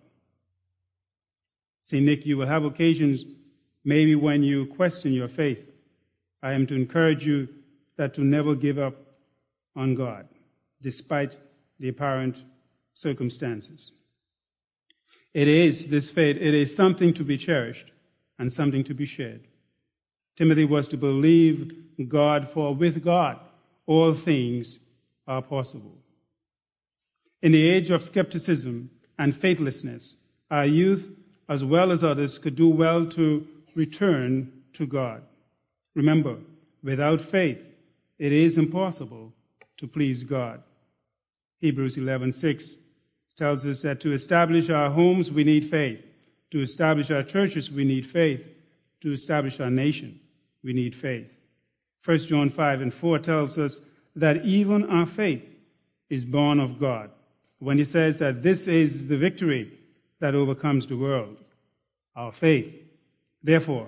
See, 1.81 1.99
Nick, 1.99 2.25
you 2.25 2.37
will 2.37 2.47
have 2.47 2.65
occasions 2.65 3.25
maybe 3.83 4.15
when 4.15 4.43
you 4.43 4.65
question 4.67 5.13
your 5.13 5.27
faith. 5.27 5.71
I 6.41 6.53
am 6.53 6.67
to 6.67 6.75
encourage 6.75 7.25
you 7.25 7.49
that 7.95 8.13
to 8.13 8.23
never 8.23 8.55
give 8.55 8.77
up 8.77 8.95
on 9.75 9.95
God, 9.95 10.27
despite 10.81 11.37
the 11.79 11.89
apparent 11.89 12.43
circumstances. 12.93 13.93
It 15.33 15.47
is 15.47 15.87
this 15.87 16.09
faith, 16.09 16.37
it 16.37 16.53
is 16.53 16.75
something 16.75 17.13
to 17.13 17.23
be 17.23 17.37
cherished 17.37 17.91
and 18.39 18.51
something 18.51 18.83
to 18.85 18.93
be 18.93 19.05
shared. 19.05 19.47
Timothy 20.35 20.65
was 20.65 20.87
to 20.87 20.97
believe 20.97 21.71
God, 22.07 22.47
for 22.47 22.73
with 22.73 23.03
God 23.03 23.39
all 23.85 24.13
things 24.13 24.87
are 25.27 25.41
possible. 25.41 25.97
In 27.41 27.51
the 27.51 27.67
age 27.67 27.89
of 27.89 28.01
skepticism 28.01 28.89
and 29.17 29.35
faithlessness, 29.35 30.15
our 30.49 30.65
youth, 30.65 31.11
as 31.47 31.63
well 31.65 31.91
as 31.91 32.03
others, 32.03 32.37
could 32.37 32.55
do 32.55 32.69
well 32.69 33.05
to 33.07 33.47
return 33.75 34.51
to 34.73 34.85
God. 34.85 35.23
Remember, 35.95 36.37
without 36.83 37.19
faith, 37.19 37.75
it 38.17 38.31
is 38.31 38.57
impossible 38.57 39.33
to 39.77 39.87
please 39.87 40.23
God. 40.23 40.61
Hebrews 41.59 41.97
11:6 41.97 42.77
tells 43.39 43.65
us 43.65 43.81
that 43.81 43.99
to 44.01 44.11
establish 44.11 44.69
our 44.69 44.89
homes 44.91 45.31
we 45.31 45.43
need 45.43 45.65
faith. 45.65 46.05
To 46.51 46.61
establish 46.61 47.09
our 47.09 47.23
churches 47.23 47.71
we 47.71 47.85
need 47.85 48.05
faith. 48.05 48.47
To 49.01 49.11
establish 49.11 49.59
our 49.59 49.71
nation 49.71 50.19
we 50.61 50.73
need 50.73 50.93
faith. 50.93 51.39
1 52.05 52.17
John 52.19 52.49
5 52.49 52.81
and 52.81 52.93
4 52.93 53.19
tells 53.19 53.57
us 53.57 53.81
that 54.15 54.45
even 54.45 54.87
our 54.89 55.05
faith 55.05 55.55
is 56.09 56.25
born 56.25 56.59
of 56.59 56.77
God. 56.77 57.09
When 57.59 57.77
he 57.77 57.85
says 57.85 58.19
that 58.19 58.41
this 58.41 58.67
is 58.67 59.07
the 59.07 59.17
victory 59.17 59.71
that 60.19 60.35
overcomes 60.35 60.85
the 60.85 60.97
world, 60.97 61.37
our 62.15 62.31
faith. 62.31 62.75
Therefore, 63.41 63.87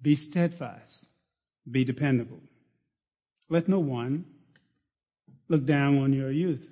be 0.00 0.14
steadfast, 0.14 1.08
be 1.70 1.84
dependable. 1.84 2.40
Let 3.48 3.68
no 3.68 3.80
one 3.80 4.24
look 5.48 5.66
down 5.66 5.98
on 5.98 6.12
your 6.12 6.30
youth, 6.30 6.70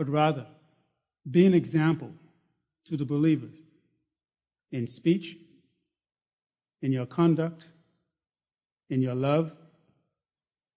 but 0.00 0.08
rather 0.08 0.46
be 1.30 1.44
an 1.44 1.52
example 1.52 2.10
to 2.86 2.96
the 2.96 3.04
believers 3.04 3.54
in 4.72 4.86
speech, 4.86 5.36
in 6.80 6.90
your 6.90 7.04
conduct, 7.04 7.68
in 8.88 9.02
your 9.02 9.14
love, 9.14 9.54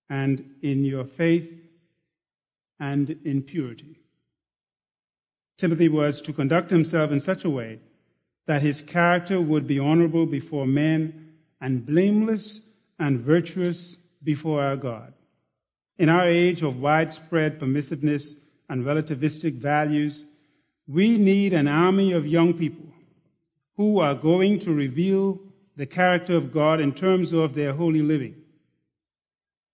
and 0.10 0.56
in 0.62 0.84
your 0.84 1.06
faith 1.06 1.58
and 2.82 3.12
in 3.24 3.42
purity. 3.42 3.98
Timothy 5.58 5.88
was 5.88 6.22
to 6.24 6.34
conduct 6.34 6.70
himself 6.70 7.10
in 7.10 7.22
such 7.22 7.46
a 7.46 7.50
way 7.50 7.80
that 8.46 8.62
his 8.62 8.82
character 8.82 9.40
would 9.40 9.66
be 9.66 9.80
honorable 9.80 10.26
before 10.26 10.68
men 10.68 11.34
and 11.62 11.86
blameless 11.86 12.74
and 13.00 13.22
virtuous 13.22 13.96
before 14.22 14.62
our 14.62 14.76
God. 14.76 15.14
In 15.98 16.10
our 16.10 16.26
age 16.26 16.62
of 16.62 16.82
widespread 16.82 17.58
permissiveness 17.58 18.43
and 18.70 18.86
relativistic 18.86 19.54
values, 19.54 20.26
we 20.88 21.18
need 21.18 21.54
an 21.54 21.68
army 21.68 22.12
of 22.12 22.28
young 22.28 22.54
people 22.54 22.86
who 23.76 24.00
are 24.00 24.16
going 24.16 24.60
to 24.60 24.74
reveal 24.74 25.40
the 25.76 25.86
character 25.86 26.36
of 26.36 26.52
God 26.52 26.80
in 26.80 26.94
terms 26.94 27.34
of 27.34 27.56
their 27.56 27.74
holy 27.74 28.02
living. 28.02 28.36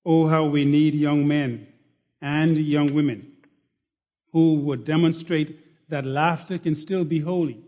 Oh, 0.06 0.28
how 0.28 0.46
we 0.46 0.66
need 0.66 0.96
young 0.96 1.28
men 1.28 1.68
and 2.22 2.58
young 2.58 2.94
women 2.94 3.34
who 4.32 4.56
would 4.56 4.86
demonstrate 4.86 5.90
that 5.90 6.06
laughter 6.06 6.58
can 6.58 6.76
still 6.76 7.04
be 7.04 7.20
holy 7.20 7.60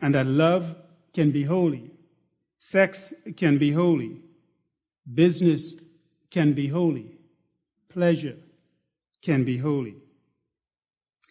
and 0.00 0.14
that 0.14 0.26
love 0.26 0.76
can 1.12 1.30
be 1.30 1.44
holy, 1.44 1.90
sex 2.58 3.14
can 3.36 3.58
be 3.58 3.72
holy, 3.72 4.20
business 5.14 5.76
can 6.30 6.52
be 6.52 6.68
holy, 6.68 7.16
pleasure 7.88 8.36
can 9.22 9.44
be 9.44 9.56
holy. 9.56 9.96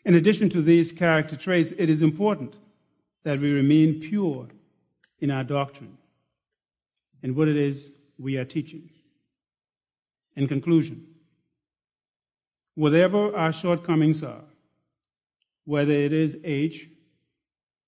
In 0.06 0.14
addition 0.14 0.50
to 0.50 0.62
these 0.62 0.92
character 0.92 1.36
traits, 1.36 1.72
it 1.72 1.90
is 1.90 2.04
important 2.04 2.58
that 3.24 3.40
we 3.40 3.52
remain 3.54 4.00
pure 4.00 4.48
in 5.20 5.32
our 5.32 5.44
doctrine 5.44 5.98
and 7.24 7.36
what 7.36 7.48
it 7.48 7.58
is 7.58 7.92
we 8.20 8.38
are 8.38 8.46
teaching. 8.46 8.88
In 10.36 10.48
conclusion, 10.48 11.08
whatever 12.76 13.36
our 13.36 13.52
shortcomings 13.52 14.22
are, 14.22 14.44
whether 15.64 15.94
it 15.94 16.14
is 16.14 16.38
age, 16.44 16.90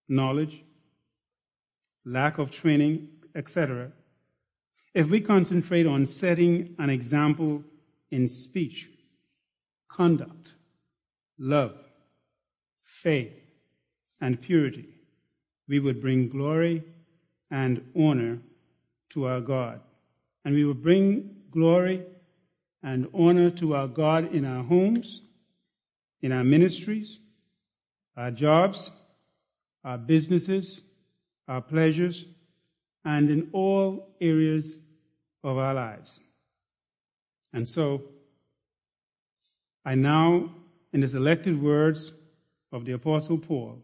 knowledge, 0.10 0.64
lack 2.04 2.40
of 2.40 2.50
training, 2.50 3.10
etc., 3.36 3.92
if 4.96 5.12
we 5.12 5.22
concentrate 5.22 5.86
on 5.86 6.08
setting 6.08 6.74
an 6.80 6.90
example 6.90 7.64
in 8.10 8.26
speech, 8.26 8.90
conduct, 9.88 10.56
love, 11.38 11.87
faith, 13.02 13.44
and 14.20 14.42
purity, 14.42 14.90
we 15.68 15.80
would 15.80 16.02
bring 16.02 16.28
glory 16.28 16.84
and 17.52 17.84
honor 17.96 18.40
to 19.10 19.28
our 19.28 19.40
God. 19.40 19.80
And 20.44 20.56
we 20.56 20.66
would 20.66 20.82
bring 20.82 21.36
glory 21.52 22.04
and 22.82 23.08
honor 23.14 23.50
to 23.52 23.76
our 23.76 23.88
God 23.88 24.34
in 24.34 24.46
our 24.46 24.64
homes, 24.64 25.22
in 26.22 26.32
our 26.32 26.44
ministries, 26.44 27.20
our 28.16 28.32
jobs, 28.32 28.92
our 29.84 29.98
businesses, 29.98 30.82
our 31.48 31.62
pleasures, 31.62 32.26
and 33.06 33.30
in 33.30 33.50
all 33.54 34.16
areas 34.20 34.82
of 35.44 35.58
our 35.58 35.74
lives. 35.74 36.20
And 37.54 37.68
so, 37.68 38.04
I 39.86 39.96
now, 39.96 40.50
in 40.92 41.02
the 41.02 41.16
elected 41.16 41.62
words 41.62 42.17
of 42.72 42.86
the 42.86 42.94
Apostle 42.94 43.38
Paul, 43.38 43.82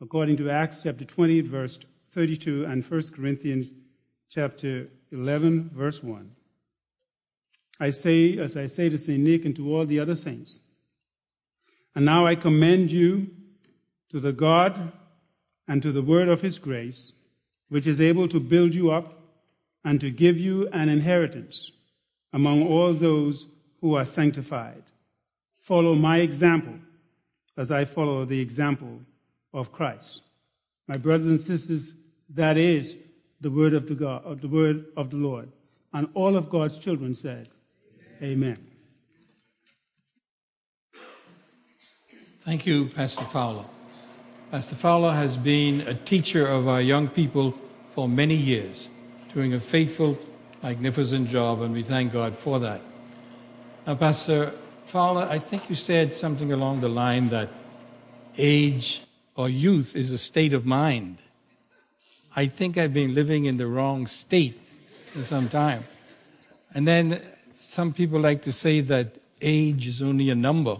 according 0.00 0.36
to 0.38 0.50
Acts 0.50 0.82
chapter 0.82 1.04
20, 1.04 1.40
verse 1.42 1.78
32, 2.10 2.64
and 2.64 2.84
1 2.84 3.02
Corinthians 3.14 3.72
chapter 4.28 4.88
11, 5.12 5.70
verse 5.72 6.02
1, 6.02 6.30
I 7.78 7.90
say, 7.90 8.38
as 8.38 8.56
I 8.56 8.66
say 8.66 8.88
to 8.88 8.98
St. 8.98 9.22
Nick 9.22 9.44
and 9.44 9.54
to 9.56 9.74
all 9.74 9.86
the 9.86 10.00
other 10.00 10.16
saints, 10.16 10.60
and 11.94 12.04
now 12.04 12.26
I 12.26 12.34
commend 12.34 12.90
you 12.90 13.30
to 14.10 14.20
the 14.20 14.32
God 14.32 14.92
and 15.68 15.82
to 15.82 15.92
the 15.92 16.02
word 16.02 16.28
of 16.28 16.40
his 16.40 16.58
grace, 16.58 17.12
which 17.68 17.86
is 17.86 18.00
able 18.00 18.28
to 18.28 18.40
build 18.40 18.74
you 18.74 18.90
up 18.90 19.18
and 19.84 20.00
to 20.00 20.10
give 20.10 20.38
you 20.38 20.68
an 20.68 20.88
inheritance 20.88 21.72
among 22.32 22.66
all 22.66 22.92
those 22.92 23.48
who 23.80 23.94
are 23.94 24.04
sanctified. 24.04 24.82
Follow 25.58 25.94
my 25.94 26.18
example 26.18 26.74
as 27.56 27.70
I 27.70 27.84
follow 27.84 28.24
the 28.24 28.40
example 28.40 29.00
of 29.52 29.72
Christ. 29.72 30.22
My 30.86 30.96
brothers 30.96 31.28
and 31.28 31.40
sisters, 31.40 31.94
that 32.30 32.56
is 32.56 33.02
the 33.40 33.50
word 33.50 33.74
of 33.74 33.88
the 33.88 33.94
God, 33.94 34.40
the 34.40 34.48
word 34.48 34.86
of 34.96 35.10
the 35.10 35.16
Lord. 35.16 35.50
And 35.92 36.08
all 36.14 36.36
of 36.36 36.50
God's 36.50 36.78
children 36.78 37.14
said, 37.14 37.48
Amen. 38.22 38.58
Thank 42.40 42.66
you, 42.66 42.86
Pastor 42.86 43.24
Fowler. 43.24 43.64
Pastor 44.50 44.76
Fowler 44.76 45.12
has 45.12 45.36
been 45.36 45.80
a 45.82 45.94
teacher 45.94 46.46
of 46.46 46.68
our 46.68 46.80
young 46.80 47.08
people 47.08 47.54
for 47.92 48.08
many 48.08 48.36
years, 48.36 48.88
doing 49.34 49.52
a 49.52 49.60
faithful, 49.60 50.18
magnificent 50.62 51.28
job, 51.28 51.60
and 51.62 51.74
we 51.74 51.82
thank 51.82 52.12
God 52.12 52.36
for 52.36 52.60
that. 52.60 52.80
Now, 53.86 53.96
Pastor 53.96 54.52
Fowler, 54.86 55.26
I 55.28 55.40
think 55.40 55.68
you 55.68 55.74
said 55.74 56.14
something 56.14 56.52
along 56.52 56.78
the 56.78 56.88
line 56.88 57.28
that 57.30 57.48
age 58.38 59.02
or 59.34 59.48
youth 59.48 59.96
is 59.96 60.12
a 60.12 60.18
state 60.18 60.52
of 60.52 60.64
mind. 60.64 61.18
I 62.36 62.46
think 62.46 62.78
I've 62.78 62.94
been 62.94 63.12
living 63.12 63.46
in 63.46 63.56
the 63.56 63.66
wrong 63.66 64.06
state 64.06 64.60
for 65.12 65.24
some 65.24 65.48
time. 65.48 65.82
And 66.72 66.86
then 66.86 67.20
some 67.52 67.92
people 67.92 68.20
like 68.20 68.42
to 68.42 68.52
say 68.52 68.80
that 68.82 69.16
age 69.42 69.88
is 69.88 70.00
only 70.00 70.30
a 70.30 70.36
number. 70.36 70.76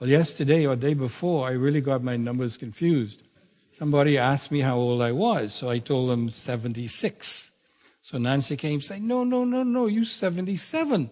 Well, 0.00 0.10
yesterday 0.10 0.66
or 0.66 0.74
day 0.74 0.94
before, 0.94 1.46
I 1.46 1.52
really 1.52 1.80
got 1.80 2.02
my 2.02 2.16
numbers 2.16 2.56
confused. 2.56 3.22
Somebody 3.70 4.18
asked 4.18 4.50
me 4.50 4.60
how 4.60 4.78
old 4.78 5.00
I 5.00 5.12
was, 5.12 5.54
so 5.54 5.70
I 5.70 5.78
told 5.78 6.10
them 6.10 6.28
76. 6.28 7.52
So 8.02 8.18
Nancy 8.18 8.56
came 8.56 8.80
saying, 8.80 9.06
No, 9.06 9.22
no, 9.22 9.44
no, 9.44 9.62
no, 9.62 9.86
you 9.86 10.04
77. 10.04 11.08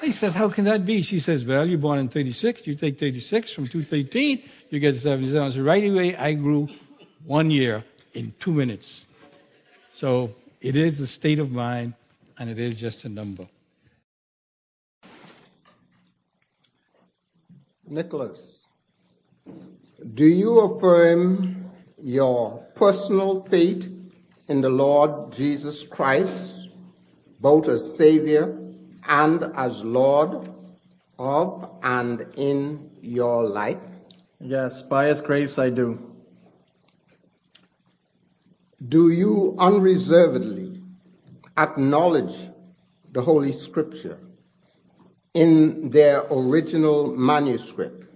I 0.00 0.10
says, 0.10 0.34
How 0.34 0.48
can 0.48 0.64
that 0.64 0.84
be? 0.84 1.02
She 1.02 1.18
says, 1.18 1.44
Well, 1.44 1.66
you're 1.66 1.78
born 1.78 1.98
in 1.98 2.08
36. 2.08 2.66
You 2.66 2.74
take 2.74 2.98
36 2.98 3.52
from 3.52 3.68
213, 3.68 4.42
you 4.70 4.80
get 4.80 4.96
77. 4.96 5.52
So 5.52 5.62
right 5.62 5.84
away, 5.88 6.16
I 6.16 6.34
grew 6.34 6.68
one 7.24 7.50
year 7.50 7.84
in 8.14 8.32
two 8.38 8.52
minutes. 8.52 9.06
So 9.88 10.34
it 10.60 10.76
is 10.76 11.00
a 11.00 11.06
state 11.06 11.38
of 11.38 11.50
mind, 11.50 11.94
and 12.38 12.48
it 12.48 12.58
is 12.58 12.76
just 12.76 13.04
a 13.04 13.08
number. 13.08 13.46
Nicholas, 17.86 18.66
do 20.14 20.26
you 20.26 20.60
affirm 20.60 21.64
your 22.00 22.58
personal 22.74 23.40
faith 23.40 23.90
in 24.46 24.60
the 24.60 24.68
Lord 24.68 25.32
Jesus 25.32 25.84
Christ, 25.84 26.68
both 27.40 27.66
as 27.68 27.96
Savior 27.96 28.57
and 29.08 29.44
as 29.56 29.84
Lord 29.84 30.48
of 31.18 31.78
and 31.82 32.26
in 32.36 32.90
your 33.00 33.44
life? 33.44 33.86
Yes, 34.40 34.82
by 34.82 35.06
His 35.06 35.20
grace 35.20 35.58
I 35.58 35.70
do. 35.70 36.14
Do 38.88 39.10
you 39.10 39.56
unreservedly 39.58 40.80
acknowledge 41.56 42.48
the 43.10 43.20
Holy 43.20 43.50
Scripture 43.50 44.18
in 45.34 45.90
their 45.90 46.22
original 46.30 47.16
manuscript 47.16 48.06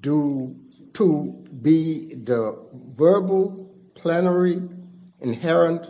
do 0.00 0.54
to 0.92 1.32
be 1.62 2.14
the 2.14 2.56
verbal, 2.94 3.74
plenary, 3.94 4.62
inerrant, 5.20 5.86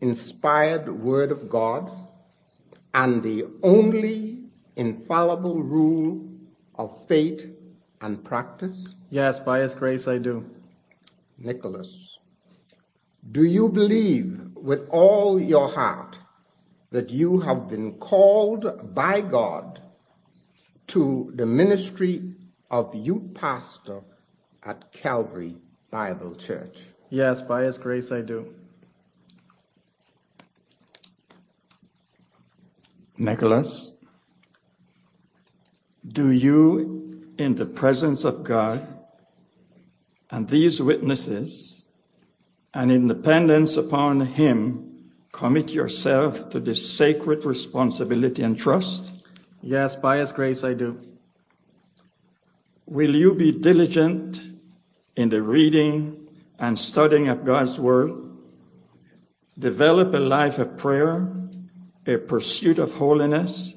inspired 0.00 0.88
Word 0.88 1.30
of 1.30 1.48
God 1.48 1.90
and 2.94 3.22
the 3.22 3.44
only 3.62 4.38
infallible 4.76 5.62
rule 5.62 6.26
of 6.76 7.06
faith 7.06 7.50
and 8.00 8.24
practice? 8.24 8.94
Yes, 9.10 9.40
by 9.40 9.60
His 9.60 9.74
grace 9.74 10.08
I 10.08 10.18
do. 10.18 10.48
Nicholas, 11.38 12.18
do 13.32 13.44
you 13.44 13.68
believe 13.68 14.40
with 14.54 14.88
all 14.90 15.40
your 15.40 15.68
heart 15.68 16.18
that 16.90 17.10
you 17.10 17.40
have 17.40 17.68
been 17.68 17.94
called 17.98 18.94
by 18.94 19.20
God 19.20 19.80
to 20.88 21.32
the 21.34 21.46
ministry 21.46 22.34
of 22.70 22.94
youth 22.94 23.34
pastor 23.34 24.02
at 24.64 24.92
Calvary 24.92 25.56
Bible 25.90 26.34
Church? 26.34 26.86
Yes, 27.10 27.42
by 27.42 27.62
His 27.62 27.78
grace 27.78 28.12
I 28.12 28.22
do. 28.22 28.54
Nicholas, 33.20 34.02
do 36.06 36.30
you, 36.30 37.22
in 37.36 37.56
the 37.56 37.66
presence 37.66 38.24
of 38.24 38.42
God 38.42 38.88
and 40.30 40.48
these 40.48 40.80
witnesses, 40.80 41.88
and 42.72 42.90
in 42.90 43.08
dependence 43.08 43.76
upon 43.76 44.20
Him, 44.20 45.10
commit 45.32 45.74
yourself 45.74 46.48
to 46.48 46.60
this 46.60 46.96
sacred 46.96 47.44
responsibility 47.44 48.42
and 48.42 48.58
trust? 48.58 49.12
Yes, 49.60 49.96
by 49.96 50.16
His 50.16 50.32
grace 50.32 50.64
I 50.64 50.72
do. 50.72 50.98
Will 52.86 53.14
you 53.14 53.34
be 53.34 53.52
diligent 53.52 54.40
in 55.14 55.28
the 55.28 55.42
reading 55.42 56.26
and 56.58 56.78
studying 56.78 57.28
of 57.28 57.44
God's 57.44 57.78
Word? 57.78 58.12
Develop 59.58 60.14
a 60.14 60.18
life 60.18 60.58
of 60.58 60.78
prayer, 60.78 61.39
a 62.10 62.18
pursuit 62.18 62.78
of 62.78 62.94
holiness, 62.94 63.74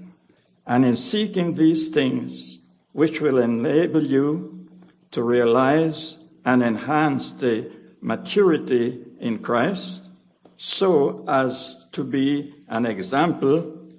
and 0.65 0.85
in 0.85 0.95
seeking 0.95 1.53
these 1.53 1.89
things, 1.89 2.59
which 2.91 3.21
will 3.21 3.37
enable 3.37 4.01
you 4.01 4.67
to 5.11 5.21
realize 5.21 6.17
and 6.45 6.63
enhance 6.63 7.31
the 7.31 7.71
maturity 8.01 9.03
in 9.19 9.39
Christ, 9.39 10.07
so 10.57 11.23
as 11.27 11.87
to 11.91 12.03
be 12.03 12.53
an 12.67 12.85
example 12.85 13.89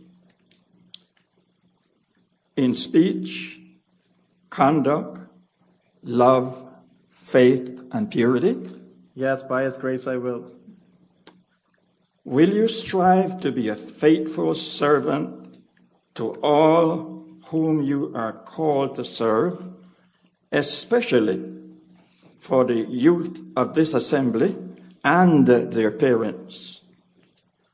in 2.57 2.75
speech, 2.75 3.61
conduct, 4.51 5.21
love, 6.03 6.65
faith, 7.11 7.85
and 7.93 8.11
purity? 8.11 8.71
Yes, 9.15 9.43
by 9.43 9.63
His 9.63 9.79
grace 9.79 10.07
I 10.07 10.17
will. 10.17 10.51
Will 12.25 12.49
you 12.49 12.69
strive 12.69 13.39
to 13.41 13.53
be 13.53 13.69
a 13.69 13.77
faithful 13.77 14.55
servant 14.55 15.59
to 16.15 16.31
all 16.43 17.27
whom 17.49 17.83
you 17.83 18.13
are 18.15 18.33
called 18.33 18.95
to 18.95 19.05
serve, 19.05 19.69
especially 20.51 21.45
for 22.41 22.65
the 22.65 22.81
youth 22.81 23.47
of 23.57 23.75
this 23.75 23.93
assembly 23.93 24.57
and 25.05 25.47
their 25.47 25.91
parents, 25.91 26.83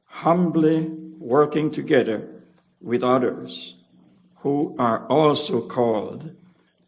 humbly 0.06 0.88
working 1.18 1.70
together 1.70 2.28
with 2.80 3.04
others 3.04 3.76
who 4.38 4.74
are 4.80 5.06
also 5.06 5.60
called 5.60 6.34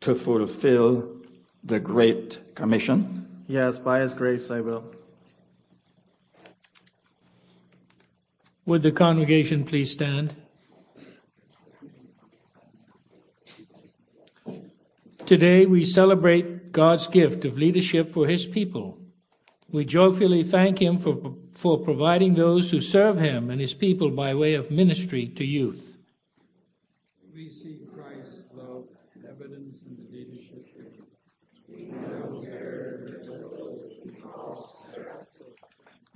to 0.00 0.16
fulfill 0.16 1.16
the 1.62 1.78
Great 1.78 2.40
Commission? 2.56 3.44
Yes, 3.46 3.78
by 3.78 4.00
His 4.00 4.14
grace 4.14 4.50
I 4.50 4.60
will. 4.60 4.84
Would 8.64 8.82
the 8.82 8.92
congregation 8.92 9.64
please 9.64 9.90
stand? 9.90 10.36
Today 15.26 15.66
we 15.66 15.84
celebrate 15.84 16.70
God's 16.70 17.08
gift 17.08 17.44
of 17.44 17.58
leadership 17.58 18.12
for 18.12 18.28
His 18.28 18.46
people. 18.46 18.98
We 19.68 19.84
joyfully 19.84 20.44
thank 20.44 20.80
Him 20.80 20.98
for, 20.98 21.34
for 21.52 21.76
providing 21.78 22.34
those 22.34 22.70
who 22.70 22.80
serve 22.80 23.18
Him 23.18 23.50
and 23.50 23.60
His 23.60 23.74
people 23.74 24.10
by 24.10 24.32
way 24.32 24.54
of 24.54 24.70
ministry 24.70 25.26
to 25.26 25.44
youth. 25.44 25.98
We 27.34 27.48
see 27.48 27.80
Christ's 27.92 28.44
love 28.54 28.84
evidence 29.28 29.80
in 29.84 29.96
the 29.96 30.16
leadership. 30.16 30.52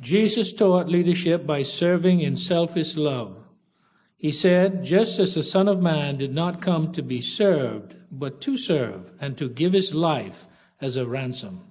Jesus 0.07 0.53
taught 0.53 0.87
leadership 0.89 1.45
by 1.45 1.63
serving 1.63 2.21
in 2.21 2.37
selfish 2.37 2.97
love. 2.97 3.49
He 4.17 4.31
said, 4.31 4.85
Just 4.85 5.19
as 5.19 5.35
the 5.35 5.43
Son 5.43 5.67
of 5.67 5.83
Man 5.83 6.17
did 6.17 6.33
not 6.33 6.63
come 6.63 6.93
to 6.93 7.03
be 7.03 7.21
served, 7.21 7.97
but 8.09 8.41
to 8.43 8.57
serve 8.57 9.11
and 9.21 9.37
to 9.37 9.49
give 9.49 9.73
his 9.73 9.97
life 9.97 10.47
as 10.81 10.97
a 10.97 11.05
ransom. 11.07 11.65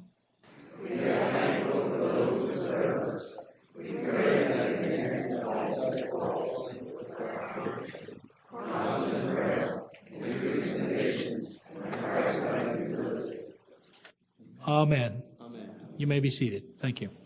Amen. 14.67 15.23
Amen. 15.39 15.71
You 15.95 16.07
may 16.07 16.19
be 16.19 16.29
seated. 16.29 16.77
Thank 16.77 16.99
you. 16.99 17.24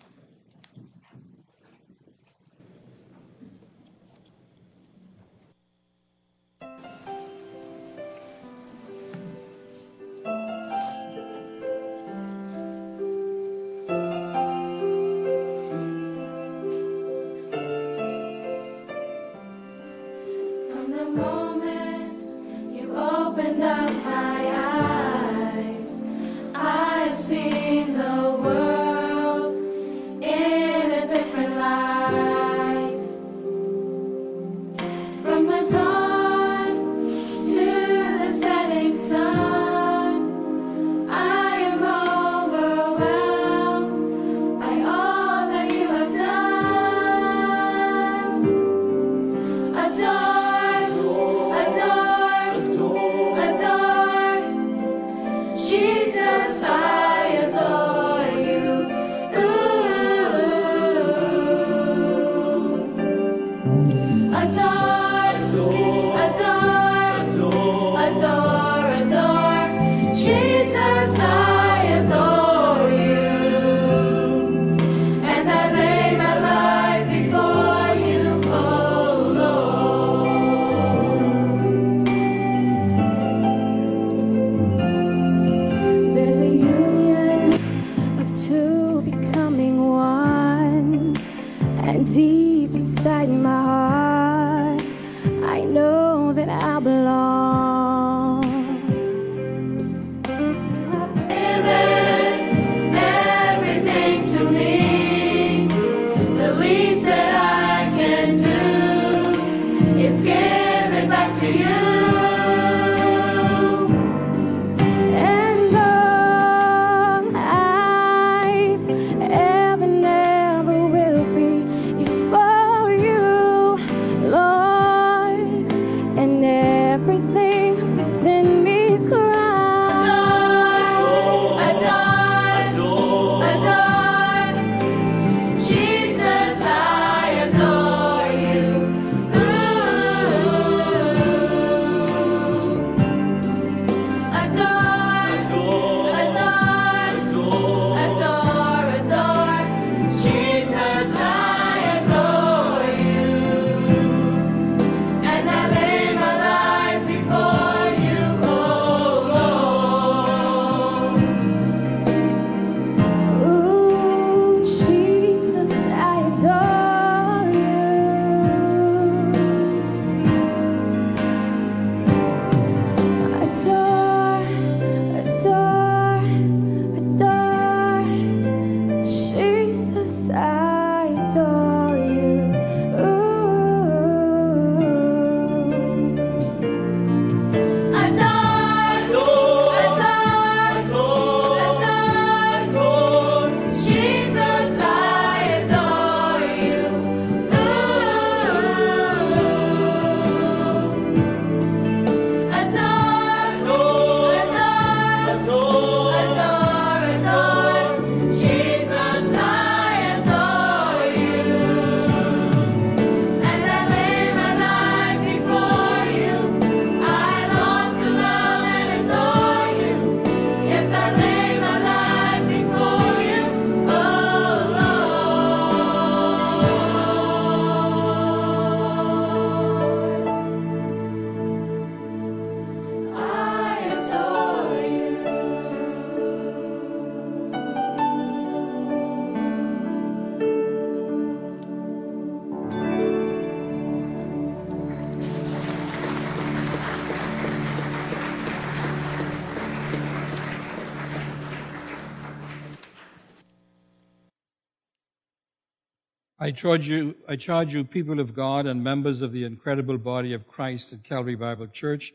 I 256.49 256.51
charge 256.51 256.89
you, 256.89 257.15
I 257.27 257.35
charge 257.35 257.75
you, 257.75 257.83
people 257.83 258.19
of 258.19 258.33
God 258.33 258.65
and 258.65 258.83
members 258.83 259.21
of 259.21 259.31
the 259.31 259.43
incredible 259.43 259.99
body 259.99 260.33
of 260.33 260.47
Christ 260.47 260.91
at 260.91 261.03
Calvary 261.03 261.35
Bible 261.35 261.67
Church, 261.67 262.11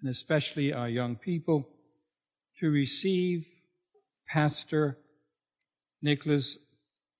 and 0.00 0.08
especially 0.08 0.72
our 0.72 0.88
young 0.88 1.14
people, 1.14 1.68
to 2.58 2.70
receive 2.70 3.46
Pastor 4.26 4.96
Nicholas 6.00 6.56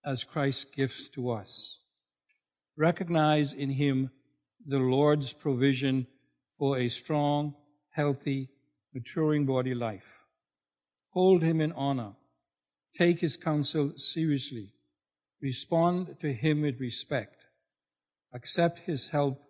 as 0.03 0.25
Christ's 0.25 0.65
gifts 0.65 1.11
to 1.11 1.31
us. 1.31 1.81
Recognize 2.75 3.53
in 3.53 3.69
him 3.69 4.11
the 4.67 4.79
Lord's 4.79 5.35
provision 5.35 6.07
for 6.59 6.79
a 6.79 6.89
strong, 6.89 7.55
healthy, 7.91 8.49
maturing 8.95 9.45
body 9.45 9.75
life. 9.75 10.25
Hold 11.11 11.43
him 11.43 11.61
in 11.61 11.73
honor. 11.73 12.13
Take 12.97 13.21
his 13.21 13.37
counsel 13.37 13.93
seriously. 13.99 14.73
Respond 15.41 16.17
to 16.21 16.33
him 16.33 16.63
with 16.63 16.81
respect. 16.81 17.45
Accept 18.33 18.81
his 18.81 19.09
help 19.09 19.43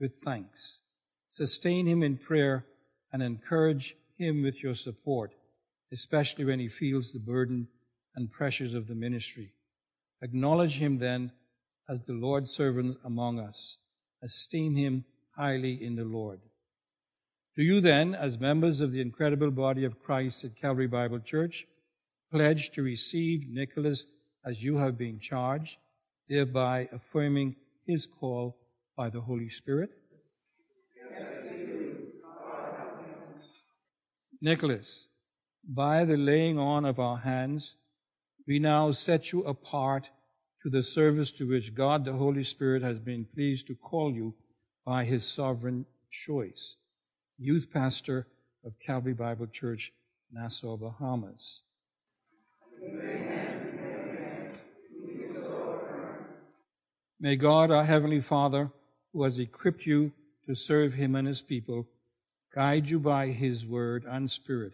with 0.00 0.16
thanks. 0.16 0.80
Sustain 1.28 1.86
him 1.86 2.02
in 2.02 2.18
prayer 2.18 2.66
and 3.12 3.22
encourage 3.22 3.96
him 4.16 4.42
with 4.42 4.62
your 4.62 4.74
support, 4.74 5.34
especially 5.92 6.44
when 6.44 6.60
he 6.60 6.68
feels 6.68 7.10
the 7.10 7.18
burden 7.18 7.68
and 8.14 8.30
pressures 8.30 8.74
of 8.74 8.86
the 8.86 8.94
ministry. 8.94 9.52
Acknowledge 10.22 10.78
him 10.78 10.98
then 10.98 11.32
as 11.88 12.00
the 12.00 12.12
Lord's 12.12 12.52
servant 12.52 12.96
among 13.04 13.38
us. 13.38 13.78
Esteem 14.22 14.76
him 14.76 15.04
highly 15.36 15.84
in 15.84 15.96
the 15.96 16.04
Lord. 16.04 16.40
Do 17.56 17.62
you 17.62 17.80
then, 17.80 18.14
as 18.14 18.40
members 18.40 18.80
of 18.80 18.92
the 18.92 19.00
incredible 19.00 19.50
body 19.50 19.84
of 19.84 20.02
Christ 20.02 20.44
at 20.44 20.56
Calvary 20.56 20.86
Bible 20.86 21.20
Church, 21.20 21.66
pledge 22.32 22.70
to 22.70 22.82
receive 22.82 23.48
Nicholas 23.48 24.06
as 24.44 24.62
you 24.62 24.76
have 24.78 24.98
been 24.98 25.18
charged, 25.18 25.76
thereby 26.28 26.88
affirming 26.92 27.56
his 27.86 28.06
call 28.06 28.56
by 28.96 29.10
the 29.10 29.20
Holy 29.20 29.48
Spirit? 29.48 29.90
Nicholas, 34.40 35.08
by 35.66 36.04
the 36.04 36.16
laying 36.16 36.58
on 36.58 36.84
of 36.84 36.98
our 36.98 37.18
hands, 37.18 37.76
we 38.46 38.58
now 38.58 38.90
set 38.90 39.32
you 39.32 39.42
apart 39.44 40.10
to 40.62 40.68
the 40.68 40.82
service 40.82 41.30
to 41.32 41.48
which 41.48 41.74
God 41.74 42.04
the 42.04 42.12
Holy 42.12 42.44
Spirit 42.44 42.82
has 42.82 42.98
been 42.98 43.24
pleased 43.24 43.66
to 43.68 43.74
call 43.74 44.12
you 44.12 44.34
by 44.84 45.04
his 45.04 45.24
sovereign 45.24 45.86
choice. 46.10 46.76
Youth 47.38 47.68
pastor 47.72 48.26
of 48.64 48.78
Calvary 48.78 49.14
Bible 49.14 49.46
Church, 49.46 49.92
Nassau, 50.30 50.76
Bahamas. 50.76 51.62
May 57.20 57.36
God, 57.36 57.70
our 57.70 57.84
Heavenly 57.84 58.20
Father, 58.20 58.70
who 59.12 59.22
has 59.22 59.38
equipped 59.38 59.86
you 59.86 60.12
to 60.46 60.54
serve 60.54 60.94
Him 60.94 61.14
and 61.14 61.26
His 61.26 61.42
people, 61.42 61.86
guide 62.54 62.90
you 62.90 62.98
by 62.98 63.28
His 63.28 63.64
word 63.64 64.04
and 64.06 64.30
spirit, 64.30 64.72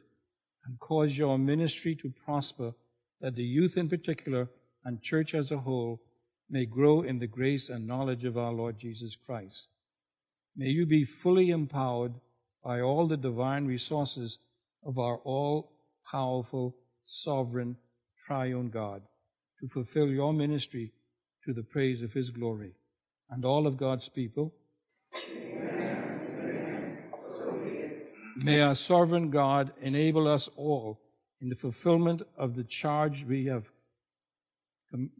and 0.64 0.78
cause 0.78 1.18
your 1.18 1.38
ministry 1.38 1.94
to 1.96 2.12
prosper, 2.24 2.72
that 3.20 3.36
the 3.36 3.44
youth 3.44 3.76
in 3.76 3.88
particular 3.88 4.48
and 4.84 5.02
church 5.02 5.34
as 5.34 5.50
a 5.50 5.58
whole 5.58 6.00
may 6.48 6.64
grow 6.64 7.02
in 7.02 7.18
the 7.18 7.26
grace 7.26 7.68
and 7.68 7.86
knowledge 7.86 8.24
of 8.24 8.36
our 8.36 8.52
Lord 8.52 8.78
Jesus 8.78 9.14
Christ. 9.14 9.68
May 10.56 10.68
you 10.68 10.86
be 10.86 11.04
fully 11.04 11.50
empowered 11.50 12.14
by 12.64 12.80
all 12.80 13.06
the 13.06 13.16
divine 13.16 13.66
resources 13.66 14.38
of 14.84 14.98
our 14.98 15.18
all 15.18 15.72
powerful, 16.10 16.74
sovereign, 17.04 17.76
triune 18.26 18.70
God 18.70 19.02
to 19.60 19.68
fulfill 19.68 20.08
your 20.08 20.32
ministry 20.32 20.92
to 21.44 21.52
the 21.52 21.62
praise 21.62 22.02
of 22.02 22.12
his 22.12 22.30
glory. 22.30 22.72
And 23.28 23.44
all 23.44 23.66
of 23.66 23.76
God's 23.76 24.08
people. 24.08 24.52
May 28.36 28.60
our 28.60 28.74
sovereign 28.74 29.30
God 29.30 29.72
enable 29.80 30.26
us 30.26 30.48
all 30.56 31.00
in 31.40 31.48
the 31.48 31.54
fulfillment 31.54 32.22
of 32.36 32.56
the 32.56 32.64
charge 32.64 33.24
we 33.24 33.46
have, 33.46 33.64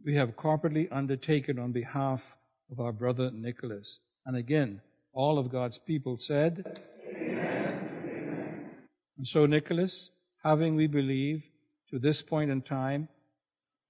we 0.05 0.15
have 0.15 0.35
corporately 0.35 0.87
undertaken 0.91 1.57
on 1.59 1.71
behalf 1.71 2.37
of 2.71 2.79
our 2.79 2.91
brother 2.91 3.31
Nicholas. 3.31 3.99
And 4.25 4.35
again, 4.35 4.81
all 5.13 5.37
of 5.37 5.51
God's 5.51 5.77
people 5.77 6.17
said, 6.17 6.81
Amen. 7.07 8.69
And 9.17 9.27
so, 9.27 9.45
Nicholas, 9.45 10.11
having, 10.43 10.75
we 10.75 10.87
believe, 10.87 11.43
to 11.89 11.99
this 11.99 12.21
point 12.21 12.49
in 12.49 12.61
time, 12.61 13.09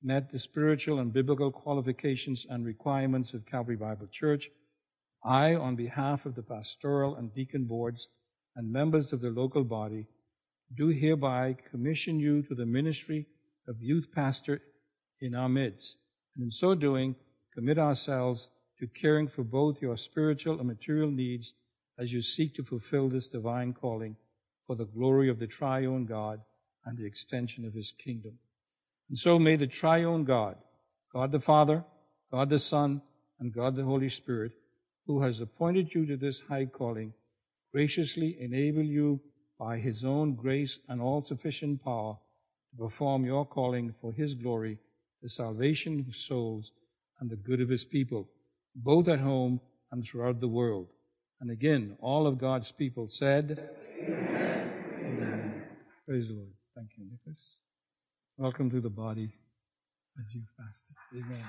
met 0.04 0.32
the 0.32 0.40
spiritual 0.40 1.00
and 1.00 1.14
biblical 1.14 1.52
qualifications 1.52 2.46
and 2.50 2.66
requirements 2.66 3.34
of 3.34 3.46
Calvary 3.46 3.76
Bible 3.76 4.08
Church, 4.08 4.50
I, 5.24 5.54
on 5.54 5.76
behalf 5.76 6.26
of 6.26 6.36
the 6.36 6.42
pastoral 6.42 7.16
and 7.16 7.34
deacon 7.34 7.66
boards 7.66 8.08
and 8.56 8.72
members 8.72 9.14
of 9.14 9.22
the 9.22 9.30
local 9.30 9.64
body, 9.64 10.08
do 10.76 10.88
hereby 10.88 11.56
commission 11.70 12.20
you 12.20 12.42
to 12.44 12.56
the 12.56 12.66
ministry 12.66 13.28
of 13.68 13.82
youth 13.82 14.08
pastor 14.14 14.62
in 15.20 15.36
our 15.36 15.50
midst, 15.50 15.98
and 16.36 16.44
in 16.46 16.52
so 16.52 16.74
doing, 16.74 17.16
commit 17.54 17.78
ourselves 17.78 18.50
to 18.80 18.88
caring 18.88 19.28
for 19.28 19.44
both 19.44 19.82
your 19.82 19.98
spiritual 19.98 20.58
and 20.58 20.68
material 20.68 21.12
needs 21.12 21.54
as 22.00 22.12
you 22.12 22.22
seek 22.22 22.56
to 22.56 22.64
fulfill 22.64 23.10
this 23.10 23.28
divine 23.28 23.74
calling 23.74 24.16
for 24.66 24.76
the 24.76 24.86
glory 24.86 25.30
of 25.30 25.38
the 25.38 25.46
triune 25.46 26.06
God 26.06 26.42
and 26.86 26.98
the 26.98 27.06
extension 27.06 27.66
of 27.66 27.74
his 27.74 27.92
kingdom. 27.92 28.40
And 29.12 29.20
so 29.20 29.38
may 29.38 29.58
the 29.58 29.68
triune 29.68 30.24
God, 30.24 30.56
God 31.14 31.34
the 31.34 31.40
Father, 31.42 31.84
God 32.32 32.50
the 32.50 32.60
Son, 32.60 33.02
and 33.42 33.54
God 33.54 33.76
the 33.76 33.84
Holy 33.84 34.08
Spirit, 34.08 34.54
who 35.06 35.22
has 35.22 35.42
appointed 35.42 35.94
you 35.94 36.06
to 36.06 36.16
this 36.16 36.40
high 36.40 36.66
calling, 36.66 37.12
graciously 37.74 38.38
enable 38.40 38.84
you 38.84 39.20
by 39.60 39.80
his 39.80 40.06
own 40.06 40.36
grace 40.36 40.80
and 40.88 41.02
all 41.02 41.22
sufficient 41.22 41.84
power 41.84 42.16
to 42.70 42.78
perform 42.78 43.26
your 43.26 43.46
calling 43.46 43.94
for 44.00 44.14
his 44.14 44.34
glory, 44.34 44.80
the 45.22 45.30
salvation 45.30 46.06
of 46.08 46.16
souls, 46.16 46.72
and 47.20 47.30
the 47.30 47.36
good 47.36 47.60
of 47.60 47.68
his 47.68 47.84
people, 47.84 48.30
both 48.74 49.10
at 49.10 49.20
home 49.20 49.60
and 49.92 50.06
throughout 50.06 50.40
the 50.40 50.48
world. 50.48 50.88
And 51.42 51.52
again, 51.52 51.98
all 52.00 52.26
of 52.28 52.38
God's 52.38 52.72
people 52.72 53.10
said, 53.10 53.70
Amen. 54.02 54.72
Amen. 55.00 55.64
Praise 56.08 56.30
the 56.30 56.36
Lord. 56.36 56.54
Thank 56.74 56.92
you, 56.96 57.04
Nicholas. 57.12 57.60
Welcome 58.42 58.72
to 58.72 58.82
the 58.82 58.90
body 58.90 59.32
as 60.20 60.34
youth 60.34 60.50
pastor. 60.60 60.96
Amen. 61.16 61.46